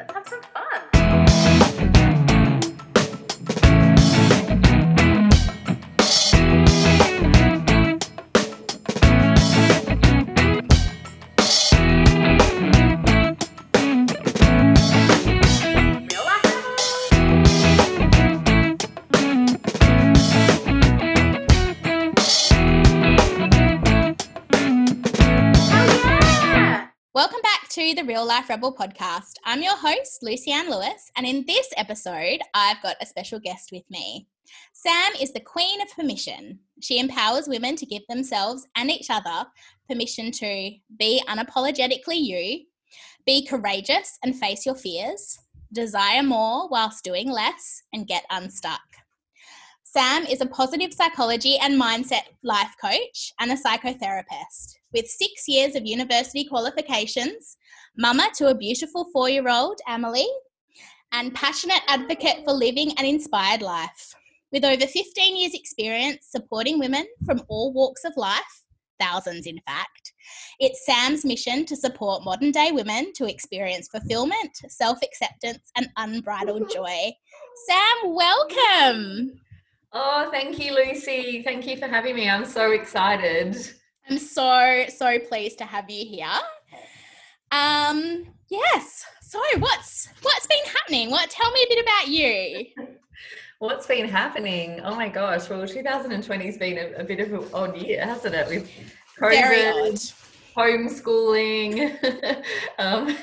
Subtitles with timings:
[0.00, 0.39] Let's have some
[28.10, 29.34] Real Life Rebel podcast.
[29.44, 33.68] I'm your host, Lucy Anne Lewis, and in this episode, I've got a special guest
[33.70, 34.26] with me.
[34.72, 36.58] Sam is the queen of permission.
[36.82, 39.46] She empowers women to give themselves and each other
[39.88, 42.64] permission to be unapologetically you,
[43.26, 45.38] be courageous and face your fears,
[45.72, 48.80] desire more whilst doing less, and get unstuck.
[49.84, 54.74] Sam is a positive psychology and mindset life coach and a psychotherapist.
[54.92, 57.56] With six years of university qualifications,
[57.96, 60.26] mama to a beautiful four year old, Emily,
[61.12, 64.14] and passionate advocate for living an inspired life.
[64.52, 68.64] With over 15 years' experience supporting women from all walks of life,
[68.98, 70.12] thousands in fact,
[70.58, 76.70] it's Sam's mission to support modern day women to experience fulfillment, self acceptance, and unbridled
[76.74, 77.12] joy.
[77.66, 79.40] Sam, welcome.
[79.92, 81.42] Oh, thank you, Lucy.
[81.42, 82.28] Thank you for having me.
[82.28, 83.56] I'm so excited.
[84.08, 86.40] I'm so so pleased to have you here.
[87.52, 89.04] Um, yes.
[89.22, 91.10] So what's what's been happening?
[91.10, 92.66] What tell me a bit about you?
[93.60, 94.80] What's been happening?
[94.82, 95.50] Oh my gosh.
[95.50, 98.48] Well, 2020 has been a, a bit of an odd year, hasn't it?
[98.48, 98.70] With
[99.20, 100.14] COVID,
[100.56, 102.42] homeschooling,
[102.78, 103.14] um,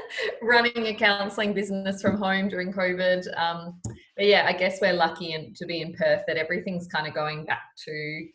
[0.42, 3.26] running a counselling business from home during COVID.
[3.36, 3.80] Um,
[4.16, 7.12] but yeah, I guess we're lucky in, to be in Perth that everything's kind of
[7.12, 8.28] going back to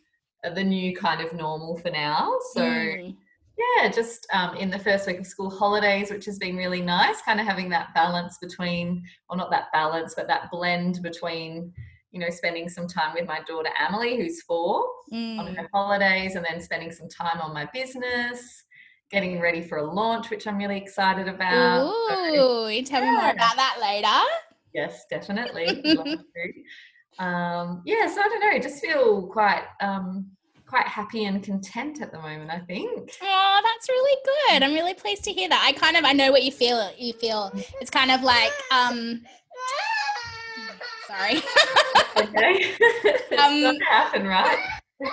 [0.54, 2.36] the new kind of normal for now.
[2.52, 2.60] So.
[2.60, 3.16] Mm,
[3.58, 7.20] Yeah, just um, in the first week of school holidays, which has been really nice,
[7.22, 11.72] kind of having that balance between, or not that balance, but that blend between,
[12.12, 15.56] you know, spending some time with my daughter Emily, who's four, on mm.
[15.56, 18.64] her holidays, and then spending some time on my business,
[19.10, 21.92] getting ready for a launch, which I'm really excited about.
[22.10, 24.30] So, Ooh, you tell me more about that later.
[24.72, 25.82] yes, definitely.
[25.84, 26.06] would love
[27.18, 27.24] to.
[27.24, 29.64] um, yeah, so I don't know, just feel quite.
[29.80, 30.30] Um,
[30.68, 34.62] quite happy and content at the moment i think Oh, that's really good.
[34.62, 35.64] I'm really pleased to hear that.
[35.66, 36.90] I kind of I know what you feel.
[36.98, 39.22] You feel it's kind of like um
[41.08, 41.36] sorry.
[42.16, 44.58] okay it's Um, not happen right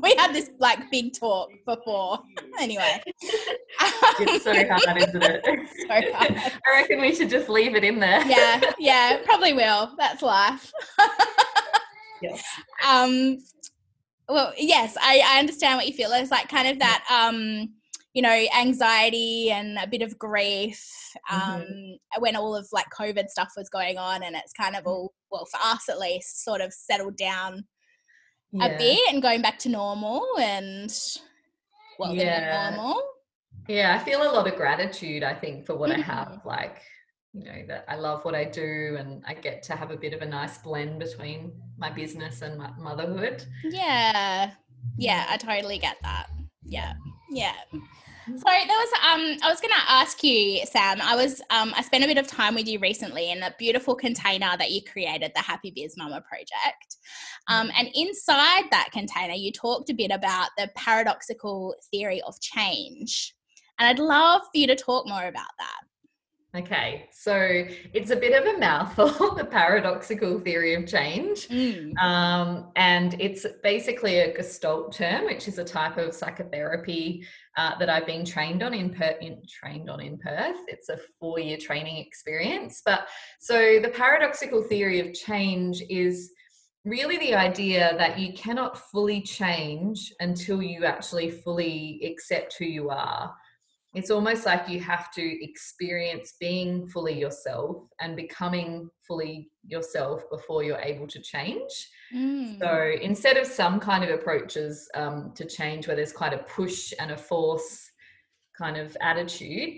[0.00, 2.20] we had this like big talk before.
[2.60, 3.02] anyway.
[3.80, 5.44] it's so hard isn't it
[5.88, 6.52] So hard.
[6.66, 9.92] i reckon we should just leave it in there yeah, yeah, probably will.
[9.98, 10.72] That's life.
[12.20, 12.42] Yes.
[12.84, 13.38] Um,
[14.28, 16.10] well, yes, I, I understand what you feel.
[16.12, 17.68] It's like kind of that, um,
[18.12, 20.84] you know, anxiety and a bit of grief
[21.30, 21.64] um,
[22.18, 25.46] when all of like COVID stuff was going on, and it's kind of all, well,
[25.46, 27.64] for us at least, sort of settled down
[28.54, 30.90] a bit and going back to normal and
[31.98, 32.70] well, Yeah.
[32.70, 33.02] normal.
[33.68, 36.02] yeah i feel a lot of gratitude i think for what i Mhm.
[36.02, 36.80] have like
[37.34, 40.14] you know that i love what i do and i get to have a bit
[40.14, 44.52] of a nice blend between my business and my motherhood Yeah.
[44.96, 46.28] Yeah, I totally get that.
[46.64, 46.94] Yeah.
[47.30, 47.54] Yeah.
[48.36, 52.04] So there was um I was gonna ask you, Sam, I was um I spent
[52.04, 55.40] a bit of time with you recently in a beautiful container that you created, the
[55.40, 56.96] Happy Biz Mama project.
[57.48, 63.34] Um, and inside that container you talked a bit about the paradoxical theory of change.
[63.78, 65.80] And I'd love for you to talk more about that.
[66.56, 71.96] Okay so it's a bit of a mouthful the paradoxical theory of change Mm.
[71.98, 77.26] Um, and it's basically a Gestalt term, which is a type of psychotherapy
[77.56, 80.58] uh, that I've been trained on in, per- in trained on in Perth.
[80.68, 82.82] It's a four-year training experience.
[82.84, 83.08] But
[83.40, 86.32] so the paradoxical theory of change is
[86.84, 92.90] really the idea that you cannot fully change until you actually fully accept who you
[92.90, 93.34] are.
[93.94, 100.62] It's almost like you have to experience being fully yourself and becoming fully yourself before
[100.62, 101.70] you're able to change.
[102.14, 102.58] Mm.
[102.58, 106.92] So instead of some kind of approaches um, to change where there's quite a push
[107.00, 107.90] and a force
[108.56, 109.74] kind of attitude,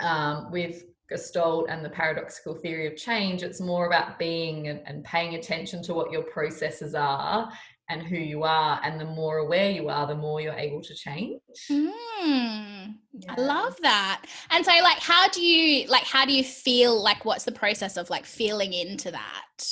[0.00, 5.04] um, with Gestalt and the paradoxical theory of change, it's more about being and, and
[5.04, 7.50] paying attention to what your processes are
[7.88, 8.80] and who you are.
[8.82, 11.40] And the more aware you are, the more you're able to change.
[11.70, 12.94] Mm.
[13.28, 14.24] I love that.
[14.50, 17.96] And so like how do you like how do you feel like what's the process
[17.96, 19.64] of like feeling into that?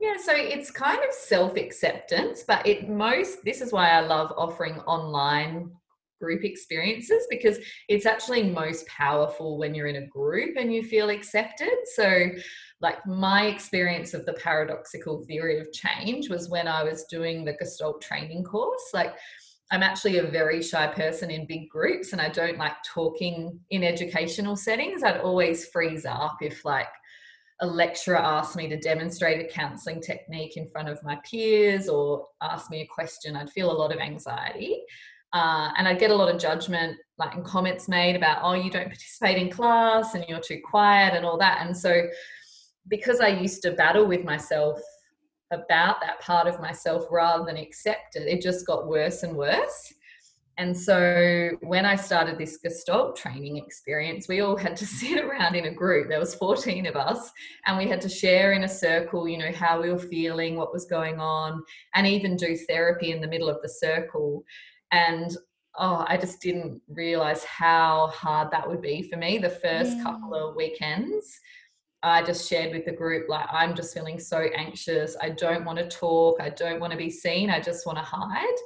[0.00, 4.32] Yeah, so it's kind of self acceptance, but it most, this is why I love
[4.36, 5.70] offering online
[6.22, 7.58] group experiences because
[7.88, 11.74] it's actually most powerful when you're in a group and you feel accepted.
[11.94, 12.28] So,
[12.80, 17.54] like my experience of the paradoxical theory of change was when I was doing the
[17.54, 18.90] Gestalt training course.
[18.92, 19.14] Like,
[19.72, 23.82] I'm actually a very shy person in big groups and I don't like talking in
[23.82, 25.02] educational settings.
[25.02, 26.88] I'd always freeze up if, like,
[27.62, 32.26] a lecturer asked me to demonstrate a counseling technique in front of my peers or
[32.42, 34.82] asked me a question, I'd feel a lot of anxiety.
[35.32, 38.70] Uh, and I'd get a lot of judgment, like in comments made about, oh, you
[38.70, 41.64] don't participate in class and you're too quiet and all that.
[41.64, 42.02] And so,
[42.88, 44.80] because I used to battle with myself
[45.52, 49.92] about that part of myself rather than accept it, it just got worse and worse.
[50.58, 55.54] And so when I started this Gestalt training experience, we all had to sit around
[55.54, 56.08] in a group.
[56.08, 57.30] There was 14 of us,
[57.66, 60.72] and we had to share in a circle, you know, how we were feeling, what
[60.72, 61.62] was going on,
[61.94, 64.44] and even do therapy in the middle of the circle.
[64.92, 65.36] And
[65.78, 70.02] oh, I just didn't realize how hard that would be for me the first yeah.
[70.02, 70.50] couple mm.
[70.50, 71.38] of weekends.
[72.04, 75.16] I just shared with the group, like, I'm just feeling so anxious.
[75.22, 76.40] I don't want to talk.
[76.40, 77.48] I don't want to be seen.
[77.48, 78.58] I just want to hide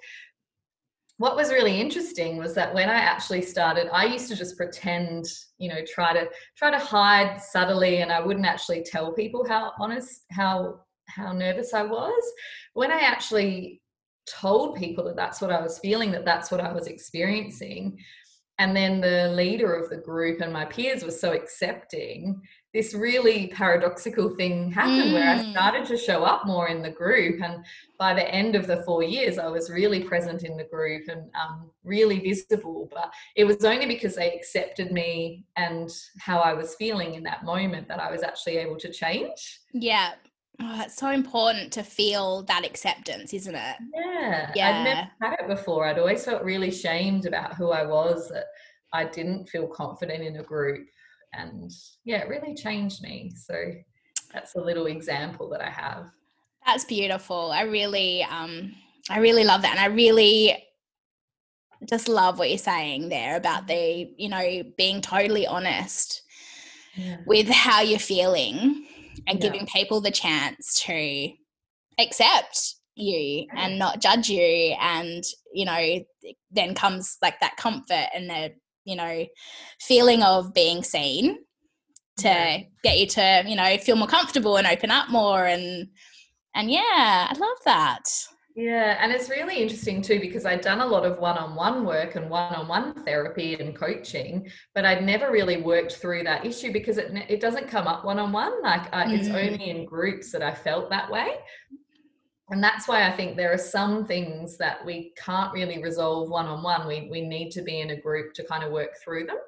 [1.19, 5.25] what was really interesting was that when I actually started, I used to just pretend,
[5.59, 9.73] you know, try to try to hide subtly, and I wouldn't actually tell people how
[9.79, 12.23] honest, how how nervous I was.
[12.75, 13.81] When I actually
[14.27, 17.99] told people that that's what I was feeling, that that's what I was experiencing,
[18.59, 22.41] and then the leader of the group and my peers were so accepting,
[22.73, 25.13] this really paradoxical thing happened mm.
[25.13, 25.51] where I mm.
[25.53, 27.43] started to show up more in the group.
[27.43, 27.65] And
[27.99, 31.31] by the end of the four years, I was really present in the group and
[31.39, 32.89] um, really visible.
[32.91, 37.45] But it was only because they accepted me and how I was feeling in that
[37.45, 39.61] moment that I was actually able to change.
[39.75, 40.13] Yeah.
[40.61, 43.77] Oh, it's so important to feel that acceptance, isn't it?
[43.95, 44.53] Yeah.
[44.55, 44.69] Yeah.
[44.69, 45.87] I'd never had it before.
[45.87, 48.47] I'd always felt really shamed about who I was, that
[48.93, 50.87] I didn't feel confident in a group
[51.39, 51.73] and
[52.05, 53.55] yeah it really changed me so
[54.33, 56.11] that's a little example that i have
[56.65, 58.75] that's beautiful i really um
[59.11, 60.63] i really love that and i really
[61.89, 66.23] just love what you're saying there about the you know being totally honest
[66.95, 67.19] yeah.
[67.27, 68.87] with how you're feeling
[69.27, 69.51] and yeah.
[69.51, 71.31] giving people the chance to
[71.99, 73.67] accept you yeah.
[73.67, 75.99] and not judge you and you know
[76.51, 78.53] then comes like that comfort and the
[78.87, 79.27] you know,
[79.81, 81.39] feeling of being seen
[82.19, 82.59] to yeah.
[82.83, 85.89] get you to, you know, feel more comfortable and open up more and
[86.55, 88.05] and yeah, I love that.
[88.57, 91.85] Yeah, and it's really interesting too because I'd done a lot of one on one
[91.85, 96.47] work and one on one therapy and coaching, but I'd never really worked through that
[96.47, 98.63] issue because it, it doesn't come up one on one.
[98.63, 99.15] Like uh, mm-hmm.
[99.15, 101.37] it's only in groups that I felt that way
[102.51, 106.47] and that's why I think there are some things that we can't really resolve one
[106.47, 106.87] on one.
[106.87, 109.39] We we need to be in a group to kind of work through them.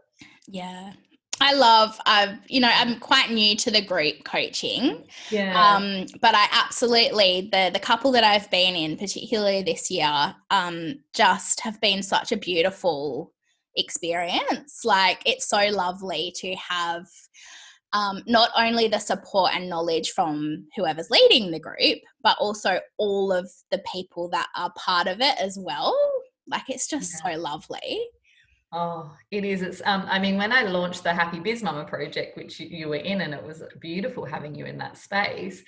[0.48, 0.92] Yeah.
[1.40, 5.04] I love I've you know I'm quite new to the group coaching.
[5.30, 5.74] Yeah.
[5.74, 11.00] Um but I absolutely the the couple that I've been in particularly this year um
[11.14, 13.32] just have been such a beautiful
[13.76, 14.84] experience.
[14.84, 17.06] Like it's so lovely to have
[17.92, 23.32] um, not only the support and knowledge from whoever's leading the group, but also all
[23.32, 25.98] of the people that are part of it as well.
[26.46, 27.32] Like it's just yeah.
[27.32, 28.00] so lovely.
[28.70, 29.62] Oh, it is.
[29.62, 32.96] It's um I mean when I launched the Happy Biz Mama project, which you, were
[32.96, 35.62] in and it was beautiful having you in that space.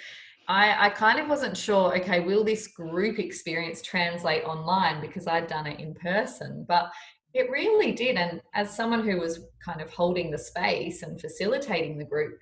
[0.48, 5.46] I, I kind of wasn't sure, okay, will this group experience translate online because I'd
[5.46, 6.64] done it in person?
[6.66, 6.90] But
[7.34, 8.16] it really did.
[8.16, 12.36] And as someone who was kind of holding the space and facilitating the group,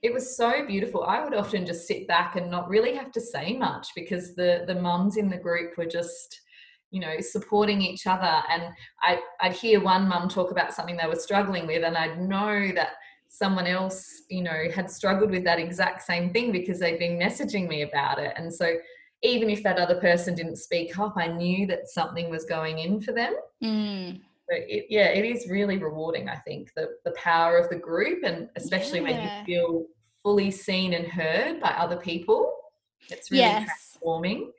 [0.00, 1.04] it was so beautiful.
[1.04, 4.64] I would often just sit back and not really have to say much because the
[4.66, 6.40] the mums in the group were just
[6.92, 8.62] you know supporting each other and
[9.00, 12.70] I, i'd hear one mum talk about something they were struggling with and i'd know
[12.74, 12.90] that
[13.28, 17.66] someone else you know had struggled with that exact same thing because they'd been messaging
[17.66, 18.76] me about it and so
[19.22, 23.00] even if that other person didn't speak up, I knew that something was going in
[23.00, 23.34] for them.
[23.62, 24.20] Mm.
[24.48, 26.28] But it, yeah, it is really rewarding.
[26.28, 29.04] I think the the power of the group, and especially yeah.
[29.04, 29.86] when you feel
[30.22, 32.52] fully seen and heard by other people,
[33.08, 33.64] it's really yes.
[33.64, 34.52] transforming.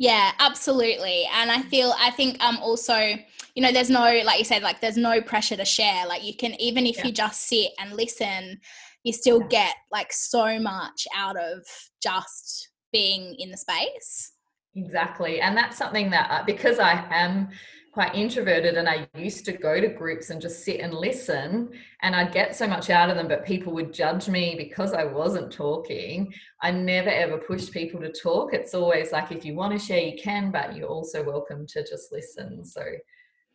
[0.00, 1.28] Yeah, absolutely.
[1.30, 4.80] And I feel I think um also, you know, there's no like you said, like
[4.80, 6.06] there's no pressure to share.
[6.06, 7.06] Like you can even if yeah.
[7.06, 8.58] you just sit and listen,
[9.04, 9.48] you still yeah.
[9.48, 11.66] get like so much out of
[12.02, 14.32] just being in the space.
[14.74, 15.42] Exactly.
[15.42, 17.50] And that's something that, uh, because I am
[17.92, 21.70] quite introverted and I used to go to groups and just sit and listen
[22.02, 25.04] and I'd get so much out of them, but people would judge me because I
[25.04, 26.32] wasn't talking.
[26.62, 28.54] I never ever pushed people to talk.
[28.54, 31.80] It's always like if you want to share, you can, but you're also welcome to
[31.82, 32.64] just listen.
[32.64, 32.82] So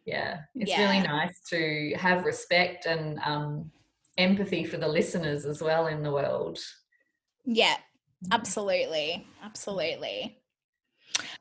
[0.06, 0.82] yeah it's Yeah.
[0.92, 3.72] really nice to have respect and um,
[4.20, 6.60] empathy for the listeners as well in the world
[7.46, 7.78] Yeah,
[8.32, 10.38] absolutely, absolutely.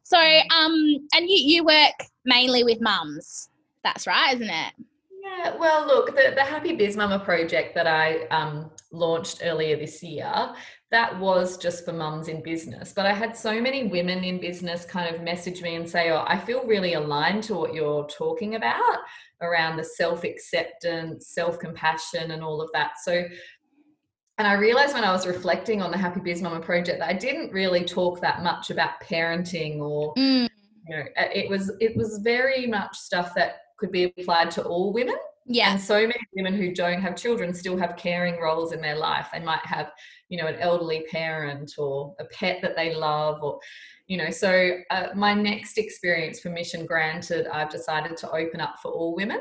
[0.04, 1.94] So, um, and you you work
[2.24, 3.48] mainly with mums.
[3.82, 4.72] That's right, isn't it?
[5.22, 10.02] Yeah, well, look, the, the Happy Biz Mama project that I um, launched earlier this
[10.02, 10.52] year,
[10.90, 12.92] that was just for mums in business.
[12.92, 16.24] But I had so many women in business kind of message me and say, Oh,
[16.26, 18.98] I feel really aligned to what you're talking about
[19.40, 22.92] around the self acceptance, self compassion, and all of that.
[23.02, 23.24] So,
[24.38, 27.12] and I realized when I was reflecting on the Happy Biz Mama project that I
[27.12, 30.48] didn't really talk that much about parenting or Mm,
[30.88, 34.62] you know uh, it was it was very much stuff that could be applied to
[34.62, 35.16] all women.
[35.46, 38.96] Yeah, and so many women who don't have children still have caring roles in their
[38.96, 39.92] life they might have
[40.30, 43.60] you know an elderly parent or a pet that they love or
[44.06, 48.90] you know so uh, my next experience permission granted i've decided to open up for
[48.90, 49.40] all women.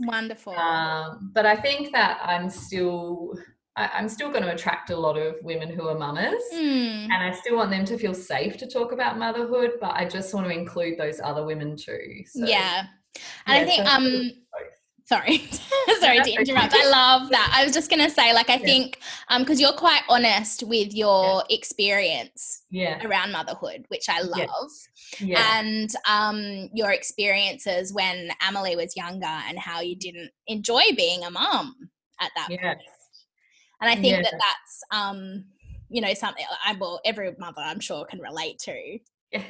[0.00, 0.52] Wonderful.
[0.54, 3.34] um, but i think that i'm still
[3.76, 7.22] I, i'm still going to attract a lot of women who are mamas Mm, and
[7.22, 10.46] I still want them to feel safe to talk about motherhood, but I just want
[10.48, 12.24] to include those other women too.
[12.26, 12.84] So, yeah,
[13.46, 14.30] and I think so- um
[15.04, 15.38] sorry.
[16.00, 16.74] Sorry to interrupt.
[16.74, 17.52] I love that.
[17.54, 18.64] I was just going to say like i Yeah.
[18.66, 24.70] think um because you're quite honest with your experience yeah, around motherhood which i love.
[25.20, 31.22] Yeah, and um your experiences when Emily was younger and how you didn't enjoy being
[31.24, 31.74] a mum
[32.20, 32.74] at that yeah,
[33.80, 34.22] and i think Yeah.
[34.22, 35.44] that that's um
[35.88, 38.98] you know something i well every mother i'm sure can relate to
[39.32, 39.42] yeah.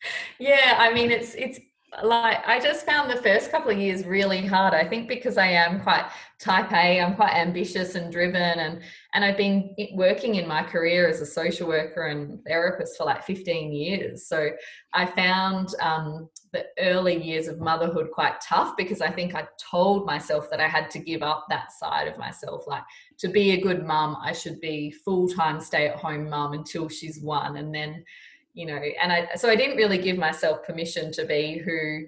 [0.38, 0.76] yeah.
[0.78, 1.58] I mean, it's it's
[2.04, 4.74] like I just found the first couple of years really hard.
[4.74, 8.80] I think because I am quite type A, I'm quite ambitious and driven, and
[9.12, 13.24] and I've been working in my career as a social worker and therapist for like
[13.24, 14.26] 15 years.
[14.26, 14.50] So
[14.94, 20.06] I found um, the early years of motherhood quite tough because I think I told
[20.06, 22.68] myself that I had to give up that side of myself.
[22.68, 22.84] Like
[23.18, 26.88] to be a good mum, I should be full time stay at home mum until
[26.88, 28.04] she's one, and then
[28.54, 32.04] you know and i so i didn't really give myself permission to be who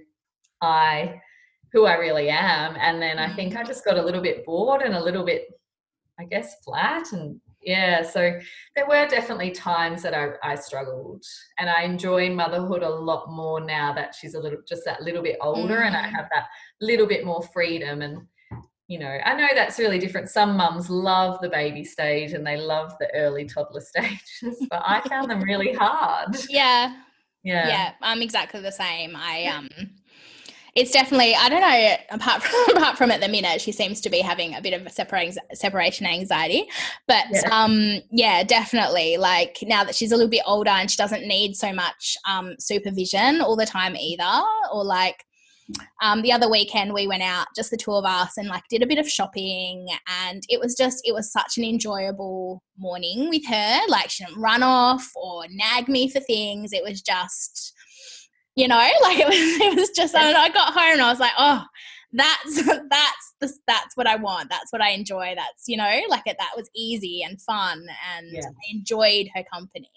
[0.61, 1.15] i
[1.73, 2.77] who i really am.
[2.79, 5.47] And then i think i just got a little bit bored and a little bit
[6.19, 7.13] i guess flat.
[7.13, 8.39] And yeah so
[8.75, 11.25] there were definitely times that i, I struggled.
[11.59, 15.23] And i enjoy motherhood a lot more now that she's a little just that little
[15.23, 16.13] bit older and i Mm.
[16.17, 16.47] have that
[16.81, 18.03] little bit more freedom.
[18.03, 18.27] And
[18.93, 20.29] you know i know that's really different.
[20.29, 25.01] Some mums love the baby stage and they love the early toddler stages but i
[25.09, 26.37] found them really hard.
[26.51, 26.95] Yeah.
[27.43, 27.69] Yeah.
[27.69, 29.17] Yeah i'm exactly the same.
[29.17, 29.69] I um
[30.75, 34.11] it's definitely i don't know apart from apart from at the minute she seems to
[34.11, 36.67] be having a bit of a separating separation anxiety
[37.07, 37.49] but Yeah.
[37.51, 41.57] um yeah definitely like now that she's a little bit older and she doesn't need
[41.57, 44.33] so much um supervision all the time either
[44.73, 45.25] or like
[46.03, 48.83] um, the other weekend we went out just the two of us and like did
[48.83, 49.87] a bit of shopping
[50.27, 53.79] and it was just it was such an enjoyable morning with her.
[53.89, 56.73] Like she didn't run off or nag me for things.
[56.73, 57.75] It was just
[58.55, 61.19] you know like it was it was just and i got home and i was
[61.21, 61.65] like oh
[62.13, 64.51] that's that's the, that's what i want.
[64.51, 65.35] That's what i enjoy.
[65.37, 68.41] That's you know like it, that was easy and fun and Yeah.
[68.47, 69.89] i enjoyed her company.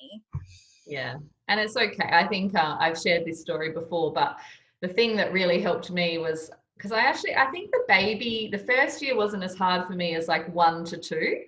[0.87, 1.15] Yeah,
[1.47, 2.09] and it's okay.
[2.11, 4.37] I think uh, I've shared this story before, but
[4.85, 8.59] the thing that really helped me was because I actually I think the baby the
[8.59, 11.41] first year wasn't as hard for me as like one to two.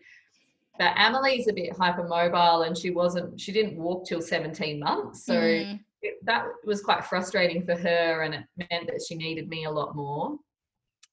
[0.80, 5.26] But Emily's a bit hypermobile and she wasn't she didn't walk till 17 months.
[5.26, 9.50] So Mm, it, that was quite frustrating for her and it meant that she needed
[9.50, 10.38] me a lot more.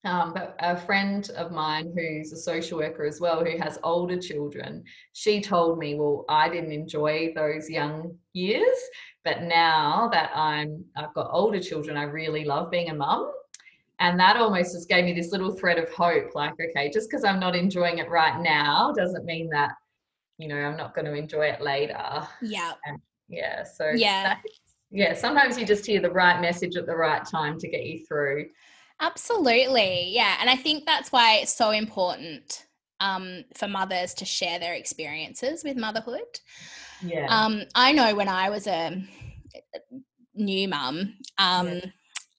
[0.05, 4.19] Um, but a friend of mine who's a social worker as well, who has older
[4.21, 4.85] children,
[5.15, 8.77] she told me, well, I didn't enjoy those young years,
[9.25, 13.33] but now that I'm I've got older children, I really love being a mum.
[14.01, 17.25] And that almost just gave me this little thread of hope, like, okay, just because
[17.25, 19.71] I'm not enjoying it right now doesn't mean that,
[20.37, 22.27] you know, I'm not going to enjoy it later.
[22.43, 22.73] yeah
[23.29, 23.63] Yeah.
[23.63, 24.23] So Yeah.
[24.25, 24.43] that-
[24.91, 28.05] yeah, sometimes you just hear the right message at the right time to get you
[28.07, 28.51] through.
[29.05, 30.09] Absolutely.
[30.13, 30.37] Yeah.
[30.41, 32.65] And I think that's why it's so important
[33.01, 36.41] um, for mothers to share their experiences with motherhood.
[37.03, 37.27] Yeah.
[37.29, 39.03] Um, I know when I was a
[40.35, 41.81] new mum, um, Yeah.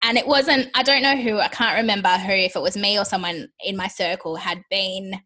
[0.03, 2.97] and it wasn't, I don't know who, I can't remember who, if it was me
[2.97, 5.21] or someone in my circle had been,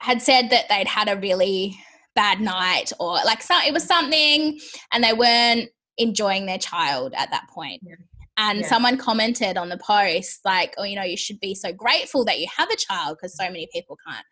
[0.00, 1.74] had said that they'd had a really
[2.14, 4.60] bad night or like so, it was something
[4.92, 7.80] and they weren't enjoying their child at that point.
[7.82, 7.94] Yeah.
[8.38, 8.68] And Yeah.
[8.68, 12.38] someone commented on the post, like, oh, you know, you should be so grateful that
[12.38, 14.24] you have a child because so many people can't.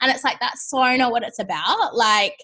[0.00, 1.94] And it's like, that's so not what it's about.
[1.94, 2.36] Like,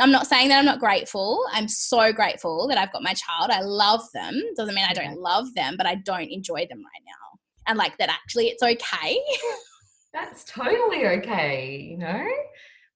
[0.00, 1.44] I'm not saying that I'm not grateful.
[1.52, 3.50] I'm so grateful that I've got my child.
[3.50, 4.40] I love them.
[4.56, 7.38] Doesn't mean I don't love them, but I don't enjoy them right now.
[7.66, 9.20] And like that actually it's okay.
[10.14, 12.26] That's totally okay, you know?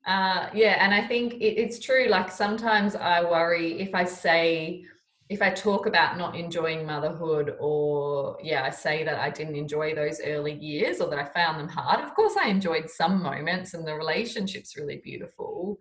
[0.06, 2.06] Uh, yeah, and I think it, it's true.
[2.08, 4.84] Like sometimes I worry if I say,
[5.28, 9.94] if I talk about not enjoying motherhood, or yeah, I say that I didn't enjoy
[9.94, 12.04] those early years or that I found them hard.
[12.04, 15.78] Of course, I enjoyed some moments and the relationship's really beautiful,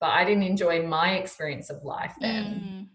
[0.00, 2.44] but I didn't enjoy my experience of life then.
[2.44, 2.86] Mm,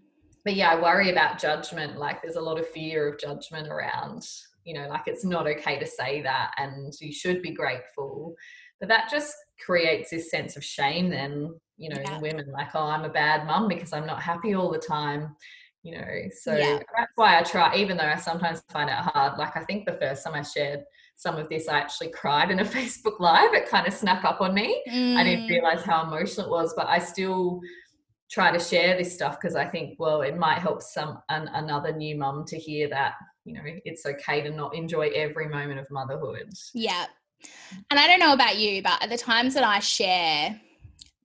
[0.44, 1.98] But yeah, I worry about judgment.
[1.98, 4.28] Like there's a lot of fear of judgment around,
[4.64, 8.34] you know, like it's not okay to say that and you should be grateful.
[8.80, 12.16] But that just creates this sense of shame then, you know, Yeah.
[12.16, 15.36] in women like, oh, I'm a bad mum because I'm not happy all the time,
[15.86, 16.30] you know.
[16.42, 16.80] So Yeah.
[16.98, 19.38] that's why I try, even though I sometimes find it hard.
[19.38, 20.84] Like I think the first time I shared
[21.16, 23.54] some of this, I actually cried in a Facebook Live.
[23.54, 24.82] It kind of snuck up on me.
[24.88, 27.62] I didn't mm, realize how emotional it was, but I still
[28.32, 31.94] try to share this stuff because I think, well, it might help some an, another
[31.94, 33.14] new mum to hear that
[33.46, 36.50] you know it's okay to not enjoy every moment of motherhood.
[36.74, 37.06] Yeah.
[37.92, 40.60] And I don't know about you, but at the times that I share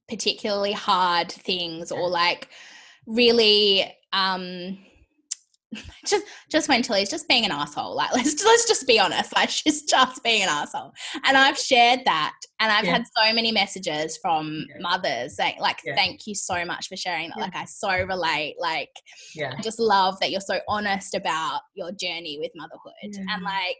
[0.07, 2.49] particularly hard things or like
[3.07, 4.79] really um
[6.07, 7.95] just just when Tilly's just being an asshole.
[7.95, 9.35] Like let's let's just be honest.
[9.37, 10.93] Like she's just being an asshole.
[11.25, 12.93] And I've shared that and I've Yeah.
[12.95, 14.76] had so many messages from Yeah.
[14.81, 15.95] mothers saying like Yeah.
[15.95, 17.38] thank you so much for sharing that.
[17.38, 18.57] Like I so relate.
[18.59, 18.90] Like
[19.35, 23.26] Yeah, I just love that you're so honest about your journey with motherhood.
[23.31, 23.79] And like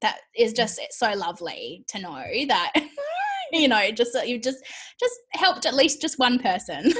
[0.00, 2.72] that is just it's so lovely to know that
[3.52, 4.64] you know, just that you've just
[4.98, 6.90] just helped at least just one person.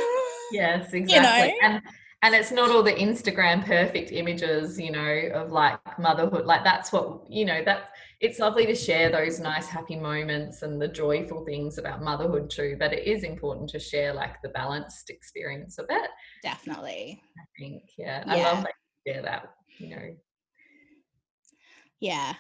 [0.53, 1.09] yes, exactly.
[1.19, 1.55] know?
[1.63, 1.83] And
[2.23, 6.47] and it's not all the Instagram perfect images, you know, of like motherhood.
[6.47, 7.65] Like that's what you know.
[7.65, 12.49] That it's lovely to share those nice, happy moments and the joyful things about motherhood
[12.49, 12.77] too.
[12.79, 16.11] But it is important to share like the balanced experience of it.
[16.45, 17.21] Definitely.
[17.37, 18.73] I think, yeah, I love that.
[19.05, 20.17] you share that, you know.
[21.99, 22.35] Yeah.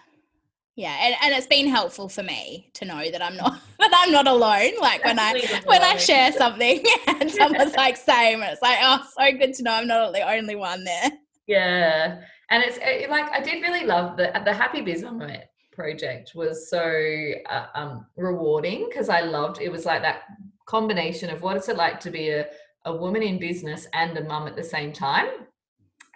[0.76, 0.96] Yeah.
[1.00, 4.26] And, and it's been helpful for me to know that I'm not that I'm not
[4.26, 4.72] alone.
[4.80, 9.36] Like when I when I share something and someone's like same, it's like, oh so
[9.36, 11.10] good to know I'm not the only one there.
[11.46, 15.22] Yeah, and it's it, like I did really love the the Happy Biz Mum
[15.72, 20.22] project was so uh, um, rewarding because I loved it was like that
[20.66, 22.46] combination of what it's it like to be a,
[22.84, 25.28] a woman in business and a mum at the same time.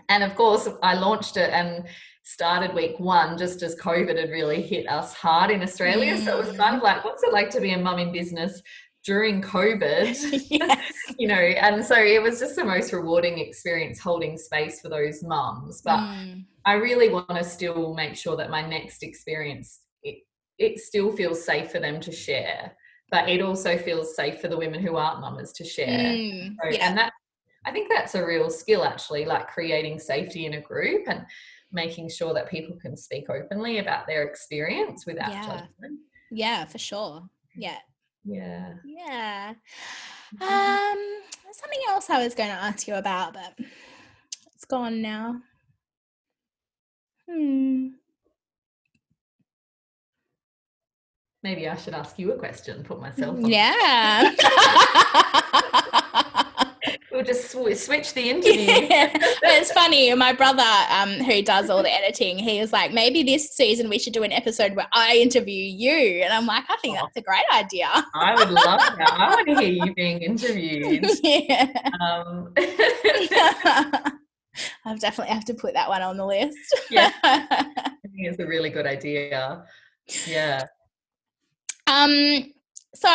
[0.09, 1.85] And of course, I launched it and
[2.27, 6.19] started week one just as COVID had really hit us hard in Australia.
[6.19, 8.61] So it was kind of like, what's it like to be a mum in business
[9.05, 10.17] during COVID?
[10.51, 10.93] yes.
[11.21, 15.23] you know, and so it was just the most rewarding experience holding space for those
[15.23, 15.83] mums.
[15.83, 20.17] But Mm, I really want to still make sure that my next experience it,
[20.59, 22.73] it still feels safe for them to share,
[23.13, 25.87] but it also feels safe for the women who aren't mamas to share.
[26.13, 26.89] mm, So- yeah.
[26.89, 27.13] And that
[27.65, 31.25] I think that's a real skill actually, like creating safety in a group and
[31.77, 35.43] making sure that people can speak openly about their experience without Yeah.
[35.47, 36.01] judgment.
[36.33, 37.29] Yeah, for sure.
[37.55, 37.79] Yeah.
[38.25, 38.75] Yeah.
[38.85, 39.55] Yeah.
[40.35, 40.43] Mhm.
[40.43, 43.55] Um, there's something else I was going to ask you about, but
[44.55, 45.41] it's gone now.
[47.31, 47.89] Hmm.
[51.43, 53.45] Maybe I should ask you a question, put myself on.
[53.49, 54.35] Yeah.
[57.17, 58.61] We'll just sw- switch the interview.
[58.61, 59.11] yeah.
[59.11, 60.13] But it's funny.
[60.15, 63.99] My brother, um, who does all the editing, he was like, maybe this season we
[63.99, 66.23] should do an episode where I interview you.
[66.23, 67.89] And I'm like, I think that's a great idea.
[68.15, 69.11] I would love that.
[69.19, 71.07] I want to hear you being interviewed.
[71.23, 71.73] yeah.
[72.03, 72.53] Um,
[74.85, 76.59] I'll definitely have to put that one on the list.
[76.91, 77.13] Yeah.
[77.23, 77.65] I
[78.03, 79.65] think it's a really good idea.
[80.27, 80.65] Yeah.
[81.87, 82.53] Um,
[82.95, 83.09] so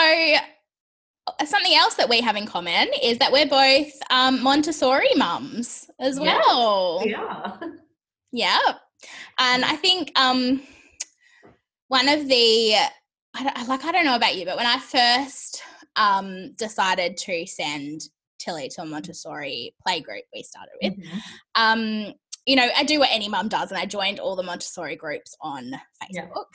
[1.45, 6.19] something else that we have in common is that we're both um, Montessori mums as
[6.19, 7.03] well.
[7.05, 7.57] Yeah.
[8.33, 8.59] Yeah.
[9.39, 10.61] And I think um,
[11.89, 12.75] one of the,
[13.35, 15.61] I don't, like, I don't know about you, but when I first
[15.97, 17.99] um, decided to send
[18.39, 21.21] Tilly to a Montessori playgroup we started with, Mhm.
[21.55, 22.13] um,
[22.45, 25.35] you know, I do what any mum does, and I joined all the Montessori groups
[25.41, 25.71] on
[26.09, 26.27] Yeah.
[26.27, 26.45] Facebook.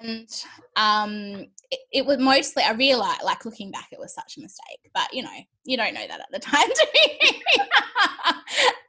[0.00, 0.28] And
[0.76, 4.90] um it, it was mostly i realized like looking back it was such a mistake
[4.94, 5.30] but you know
[5.64, 7.64] you don't know that at the time do you?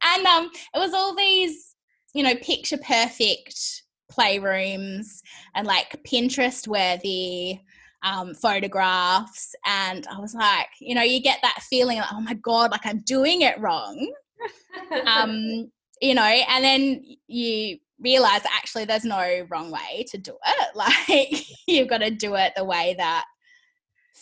[0.03, 1.75] and um it was all these
[2.13, 5.21] you know picture perfect playrooms
[5.55, 7.59] and like pinterest worthy
[8.01, 12.33] um, photographs and i was like you know you get that feeling like oh my
[12.35, 14.13] god like i'm doing it wrong
[15.05, 15.69] um
[16.01, 21.45] you know and then you realize actually there's no wrong way to do it like
[21.67, 23.25] you've got to do it the way that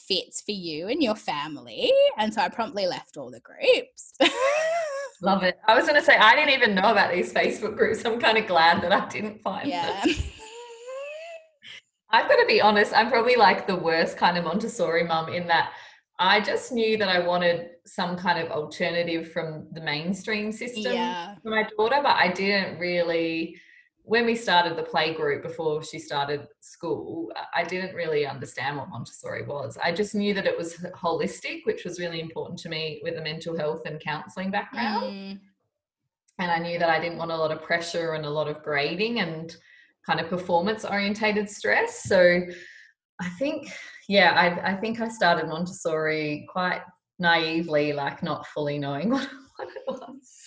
[0.07, 1.91] fits for you and your family.
[2.17, 4.13] And so I promptly left all the groups.
[5.21, 5.57] Love it.
[5.67, 8.05] I was going to say, I didn't even know about these Facebook groups.
[8.05, 10.01] I'm kind of glad that I didn't find yeah.
[10.05, 10.15] them.
[12.09, 15.45] I've got to be honest, I'm probably like the worst kind of Montessori mum in
[15.47, 15.73] that
[16.19, 21.35] I just knew that I wanted some kind of alternative from the mainstream system Yeah.
[21.43, 23.59] for my daughter, but I didn't really.
[24.07, 28.87] When we started the play group before she started school, I didn't really understand what
[28.87, 29.77] Montessori was.
[29.83, 33.21] I just knew that it was holistic, which was really important to me with a
[33.21, 35.11] mental health and counseling background.
[35.11, 35.39] Mm,
[36.39, 38.63] And I knew that I didn't want a lot of pressure and a lot of
[38.63, 39.53] grading and
[40.05, 42.03] kind of performance orientated stress.
[42.03, 42.43] So
[43.19, 43.69] I think,
[44.07, 46.81] yeah, I, I think I started Montessori quite
[47.19, 50.46] naively, like not fully knowing what, what it was.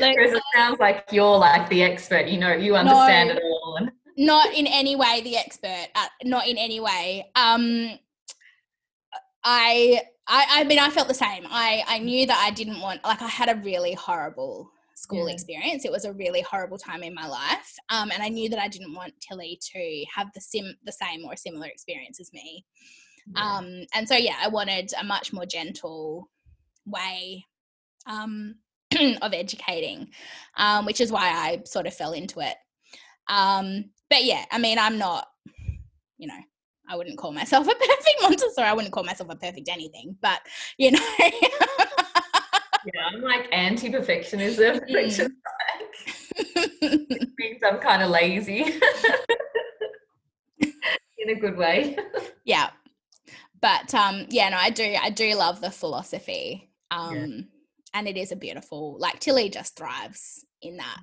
[0.00, 3.88] Like, Whereas it sounds like you're like the expert, you know, you understand it all.
[4.16, 7.98] Not in any way the expert uh, not in any way um
[9.42, 13.02] I, I i mean i felt the same i i knew that i didn't want
[13.04, 15.34] like i had a really horrible school Yeah.
[15.34, 18.60] experience it was a really horrible time in my life um and i knew that
[18.60, 22.64] i didn't want tilly to have the sim the same or similar experience as me
[23.34, 23.56] yeah.
[23.56, 26.30] um and so yeah i wanted a much more gentle
[26.86, 27.44] way
[28.06, 28.54] um
[29.22, 30.08] of educating
[30.56, 32.56] um which is why i sort of fell into it.
[33.28, 35.26] Um but yeah i mean i'm not
[36.18, 36.38] you know
[36.88, 40.40] i wouldn't call myself a perfect montessori i wouldn't call myself a perfect anything but
[40.78, 41.00] you know.
[42.86, 45.30] Yeah, I'm like anti perfectionism, which is
[46.82, 46.82] like,
[47.38, 48.62] means I'm kind of lazy.
[51.18, 51.96] In a good way.
[52.44, 52.70] yeah.
[53.62, 56.70] But um yeah no i do i do love the philosophy.
[56.90, 57.48] Um
[57.94, 60.98] and it is a beautiful like tilly just thrives in that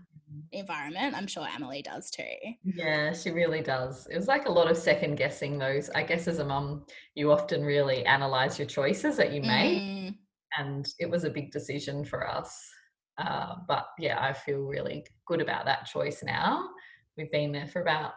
[0.52, 2.24] environment i'm sure emily does too
[2.64, 4.08] Yeah, she really does.
[4.08, 5.90] It was like a lot of second guessing those.
[5.90, 10.16] I guess as a mum, you often really analyze your choices that you make, Mm,
[10.60, 12.70] and it was a big decision for us.
[13.18, 16.70] Uh, but yeah, I feel really good about that choice now.
[17.18, 18.14] We've been there for about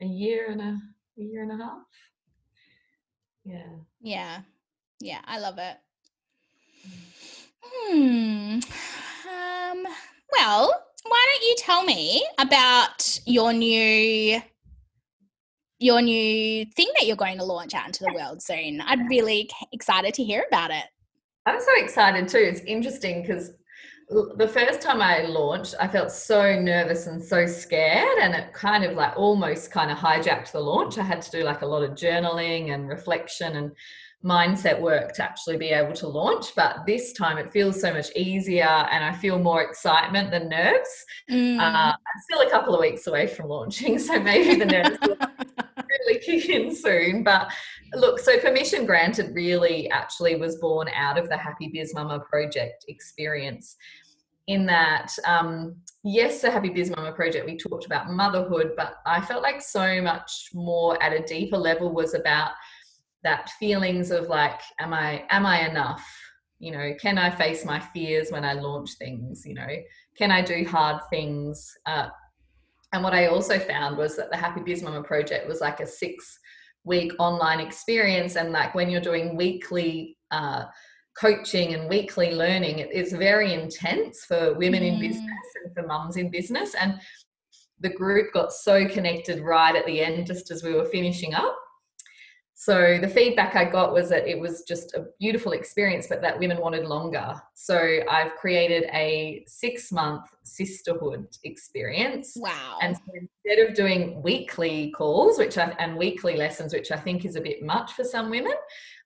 [0.00, 0.78] a year and a,
[1.18, 1.86] a year and a half.
[3.44, 3.76] Yeah.
[4.00, 4.40] yeah
[5.00, 5.76] yeah i love it
[7.64, 8.58] hmm
[9.28, 9.86] um
[10.38, 14.40] well why don't you tell me about your new
[15.78, 19.50] your new thing that you're going to launch out into the world soon i'd really
[19.72, 20.84] excited to hear about it
[21.46, 22.38] I'm so excited too.
[22.38, 23.52] It's interesting because
[24.08, 28.84] the first time I launched, I felt so nervous and so scared, and it kind
[28.84, 30.98] of like almost kind of hijacked the launch.
[30.98, 33.72] I had to do like a lot of journaling and reflection and
[34.24, 36.54] mindset work to actually be able to launch.
[36.56, 41.04] But this time it feels so much easier, and I feel more excitement than nerves.
[41.30, 41.58] Mm.
[41.58, 45.16] Uh, I'm still a couple of weeks away from launching, so maybe the nerves will
[45.90, 47.22] really kick in soon.
[47.22, 47.52] But
[47.94, 52.86] look, so permission granted really actually was born out of the Happy Biz Mama project
[52.88, 53.76] experience.
[54.46, 59.20] In that, um, yes, the Happy Biz Mama project, we talked about motherhood, but I
[59.22, 62.50] felt like so much more at a deeper level was about
[63.24, 66.04] that feelings of like, am I, am I enough?
[66.58, 69.44] You know, can I face my fears when I launch things?
[69.44, 69.66] You know,
[70.16, 71.70] can I do hard things?
[71.84, 72.08] Uh,
[72.92, 75.86] and what I also found was that the Happy Biz Mama project was like a
[75.86, 76.38] six
[76.84, 78.36] week online experience.
[78.36, 80.66] And like when you're doing weekly uh,
[81.18, 85.00] coaching and weekly learning, it is very intense for women in Mm.
[85.00, 86.74] business and for mums in business.
[86.74, 87.00] And
[87.80, 91.56] the group got so connected right at the end, just as we were finishing up.
[92.64, 96.38] So the feedback I got was that it was just a beautiful experience, but that
[96.38, 97.34] women wanted longer.
[97.52, 102.32] So I've created a six month sisterhood experience.
[102.36, 106.96] wow And so instead of doing weekly calls, which I, and weekly lessons, which I
[106.96, 108.54] think is a bit much for some women,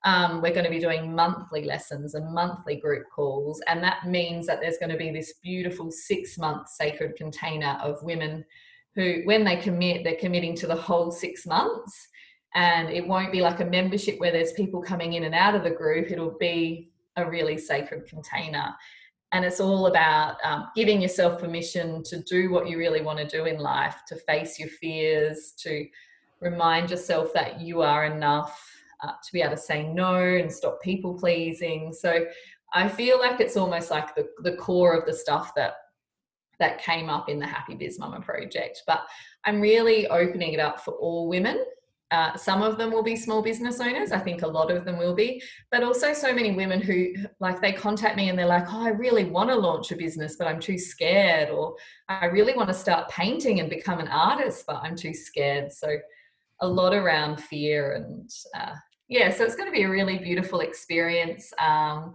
[0.04, 3.60] um, we're going to be doing monthly lessons and monthly group calls.
[3.66, 8.00] And that means that there's going to be this beautiful six month sacred container of
[8.04, 8.44] women
[8.94, 12.06] who, when they commit, they're committing to the whole six months.
[12.54, 15.62] And it won't be like a membership where there's people coming in and out of
[15.62, 16.10] the group.
[16.10, 18.74] It'll be a really sacred container.
[19.32, 23.28] And it's all about um, giving yourself permission to do what you really want to
[23.28, 25.86] do in life to face your fears to
[26.40, 28.58] remind yourself that you are enough
[29.02, 31.92] uh, to be able to say no and stop people pleasing.
[31.92, 32.26] So
[32.74, 35.74] i feel like it's almost like the, the core of the stuff that
[36.58, 38.82] that came up in the happy biz mama project.
[38.86, 39.06] But
[39.44, 41.64] i'm really opening it up for all women
[42.10, 44.98] uh, some of them will be small business owners i think a lot of them
[44.98, 48.66] will be but also so many women who like they contact me and they're like
[48.72, 51.74] oh i really want to launch a business but i'm too scared or
[52.08, 55.96] i really want to start painting and become an artist but i'm too scared so
[56.60, 58.74] a lot around fear and uh,
[59.08, 61.52] yeah, so it's going to be a really beautiful experience.
[61.58, 62.14] Um,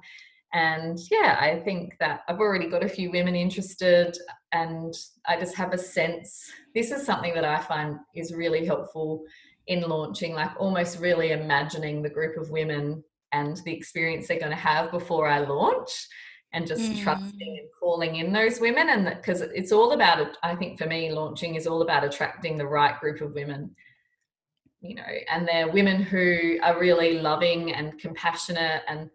[0.53, 4.15] and yeah, I think that I've already got a few women interested,
[4.51, 4.93] and
[5.27, 9.23] I just have a sense this is something that I find is really helpful
[9.67, 14.51] in launching, like almost really imagining the group of women and the experience they're going
[14.51, 15.89] to have before I launch
[16.53, 17.01] and just Mm.
[17.03, 20.85] trusting and calling in those women and because it's all about it i think for
[20.85, 23.75] me launching is all about attracting the right group of women
[24.81, 29.09] you know and they're women who are really loving and compassionate and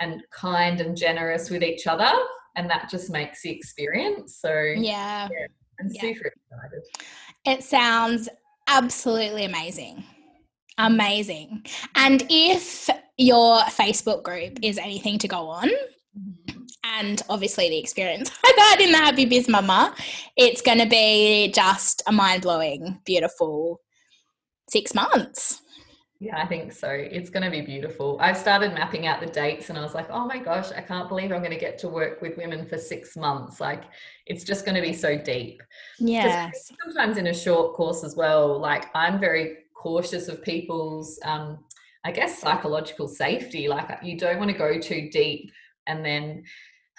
[0.00, 2.10] and kind and generous with each other
[2.56, 5.28] and that just makes the experience so Yeah.
[5.80, 6.00] i'm yeah.
[6.02, 6.82] super excited
[7.46, 8.28] It sounds
[8.68, 10.04] absolutely amazing.
[10.78, 11.64] Amazing.
[11.94, 15.70] And if your Facebook group is anything to go on,
[16.84, 19.94] and obviously the experience I've had in the Happy Biz Mama,
[20.36, 23.80] it's going to be just a mind blowing, beautiful
[24.68, 25.61] six months.
[26.22, 26.88] Yeah, I think so.
[26.88, 28.16] It's going to be beautiful.
[28.20, 31.08] I've started mapping out the dates and I was like, oh my gosh, I can't
[31.08, 33.58] believe I'm going to get to work with women for six months.
[33.58, 33.82] Like,
[34.26, 35.60] it's just going to be so deep.
[35.98, 36.48] Yeah.
[36.80, 41.58] Sometimes in a short course as well, like, I'm very cautious of people's, um,
[42.04, 43.66] I guess, psychological safety.
[43.66, 45.50] Like, you don't want to go too deep
[45.88, 46.44] and then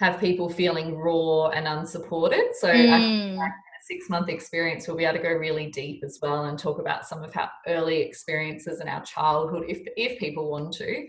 [0.00, 2.54] have people feeling raw and unsupported.
[2.60, 3.38] So, I Mm,
[3.86, 7.06] six month experience, we'll be able to go really deep as well and talk about
[7.06, 11.06] some of our early experiences in our childhood if, if people want to.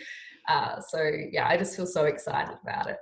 [0.50, 2.98] Uh, so, yeah, I just feel so excited about it.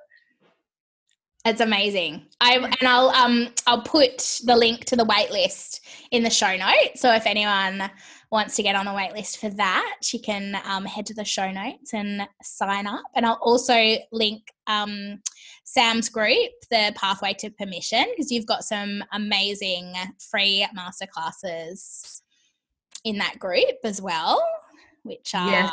[1.45, 2.27] it's amazing.
[2.39, 5.81] I and I'll um I'll put the link to the wait list
[6.11, 7.01] in the show notes.
[7.01, 7.89] So if anyone
[8.33, 11.23] wants to get on the wait list for that, she can um, head to the
[11.23, 13.03] show notes and sign up.
[13.13, 15.21] And I'll also link um,
[15.63, 19.93] Sam's group, the Pathway to Permission, because you've got some amazing
[20.31, 22.21] free masterclasses
[23.03, 24.43] in that group as well,
[25.03, 25.69] which are Yes.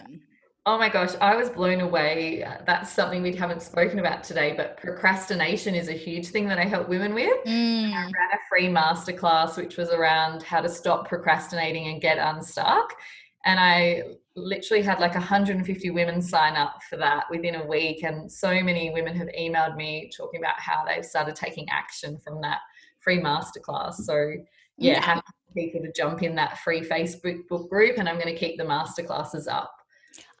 [0.00, 0.12] awesome.
[0.12, 0.33] Yeah.
[0.66, 2.42] Oh my gosh, I was blown away.
[2.66, 6.64] That's something we haven't spoken about today, but procrastination is a huge thing that I
[6.64, 7.36] help women with.
[7.46, 12.16] I Mm, ran a free masterclass which was around how to stop procrastinating and get
[12.16, 12.94] unstuck.
[13.44, 14.04] And I
[14.36, 18.02] literally had like 150 women sign up for that within a week.
[18.02, 22.40] And so many women have emailed me talking about how they've started taking action from
[22.40, 22.60] that
[23.00, 23.96] free masterclass.
[23.96, 24.14] So,
[24.78, 25.00] yeah, Yeah.
[25.02, 27.98] happy for people to jump in that free Facebook book group.
[27.98, 29.70] And I'm going to keep the masterclasses up.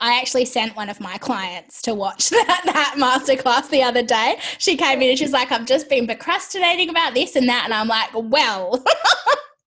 [0.00, 4.36] I actually sent one of my clients to watch that, that masterclass the other day.
[4.58, 7.62] She came in and she's like, I've just been procrastinating about this and that.
[7.64, 8.84] And I'm like, well,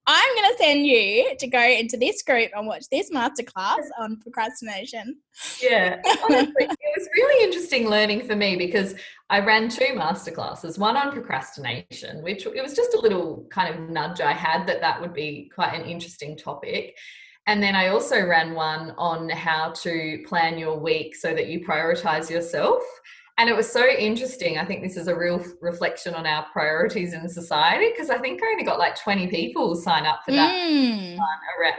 [0.10, 4.18] I'm going to send you to go into this group and watch this masterclass on
[4.22, 5.18] procrastination.
[5.62, 8.96] Yeah, honestly, it was really interesting learning for me because
[9.30, 13.90] I ran two masterclasses, one on procrastination, which it was just a little kind of
[13.90, 16.96] nudge I had that that would be quite an interesting topic.
[17.48, 21.66] And then I also ran one on how to plan your week so that you
[21.66, 22.84] prioritize yourself.
[23.40, 24.58] And it was so interesting.
[24.58, 28.42] I think this is a real reflection on our priorities in society because I think
[28.44, 31.18] I only got like 20 people sign up for that Mm,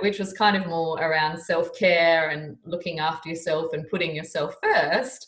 [0.01, 4.55] which was kind of more around self care and looking after yourself and putting yourself
[4.63, 5.27] first.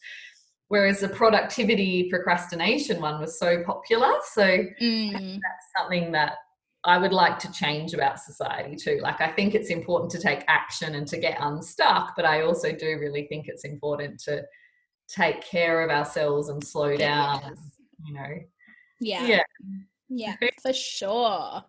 [0.69, 4.13] Whereas the productivity procrastination one was so popular.
[4.33, 6.35] So mm, that's something that
[6.85, 9.01] I would like to change about society too.
[9.03, 12.73] Like, I think it's important to take action and to get unstuck, but I also
[12.73, 14.45] do really think it's important to
[15.09, 17.55] take care of ourselves and slow down,
[18.05, 18.39] you know.
[19.01, 19.27] Yeah.
[19.27, 19.43] Yeah.
[20.09, 21.65] Yeah, for sure.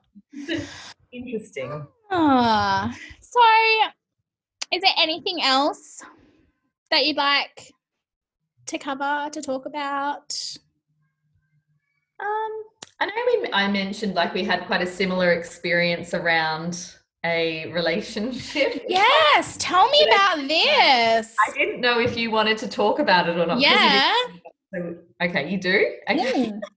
[1.12, 1.86] Interesting.
[2.10, 3.42] Ah, so
[4.74, 6.02] is there anything else
[6.90, 7.72] that you'd like
[8.68, 10.58] to cover, to talk about?
[12.20, 12.64] Um,
[13.02, 16.94] I know we, I mentioned like we had quite a similar experience around
[17.26, 18.84] a relationship.
[18.88, 21.36] Yes, tell me about this.
[21.48, 23.60] I didn't know if you wanted to talk about it or not.
[23.60, 24.14] you Yeah.
[25.24, 25.96] Okay, you do?
[26.10, 26.52] Okay.
[26.52, 26.60] Mm.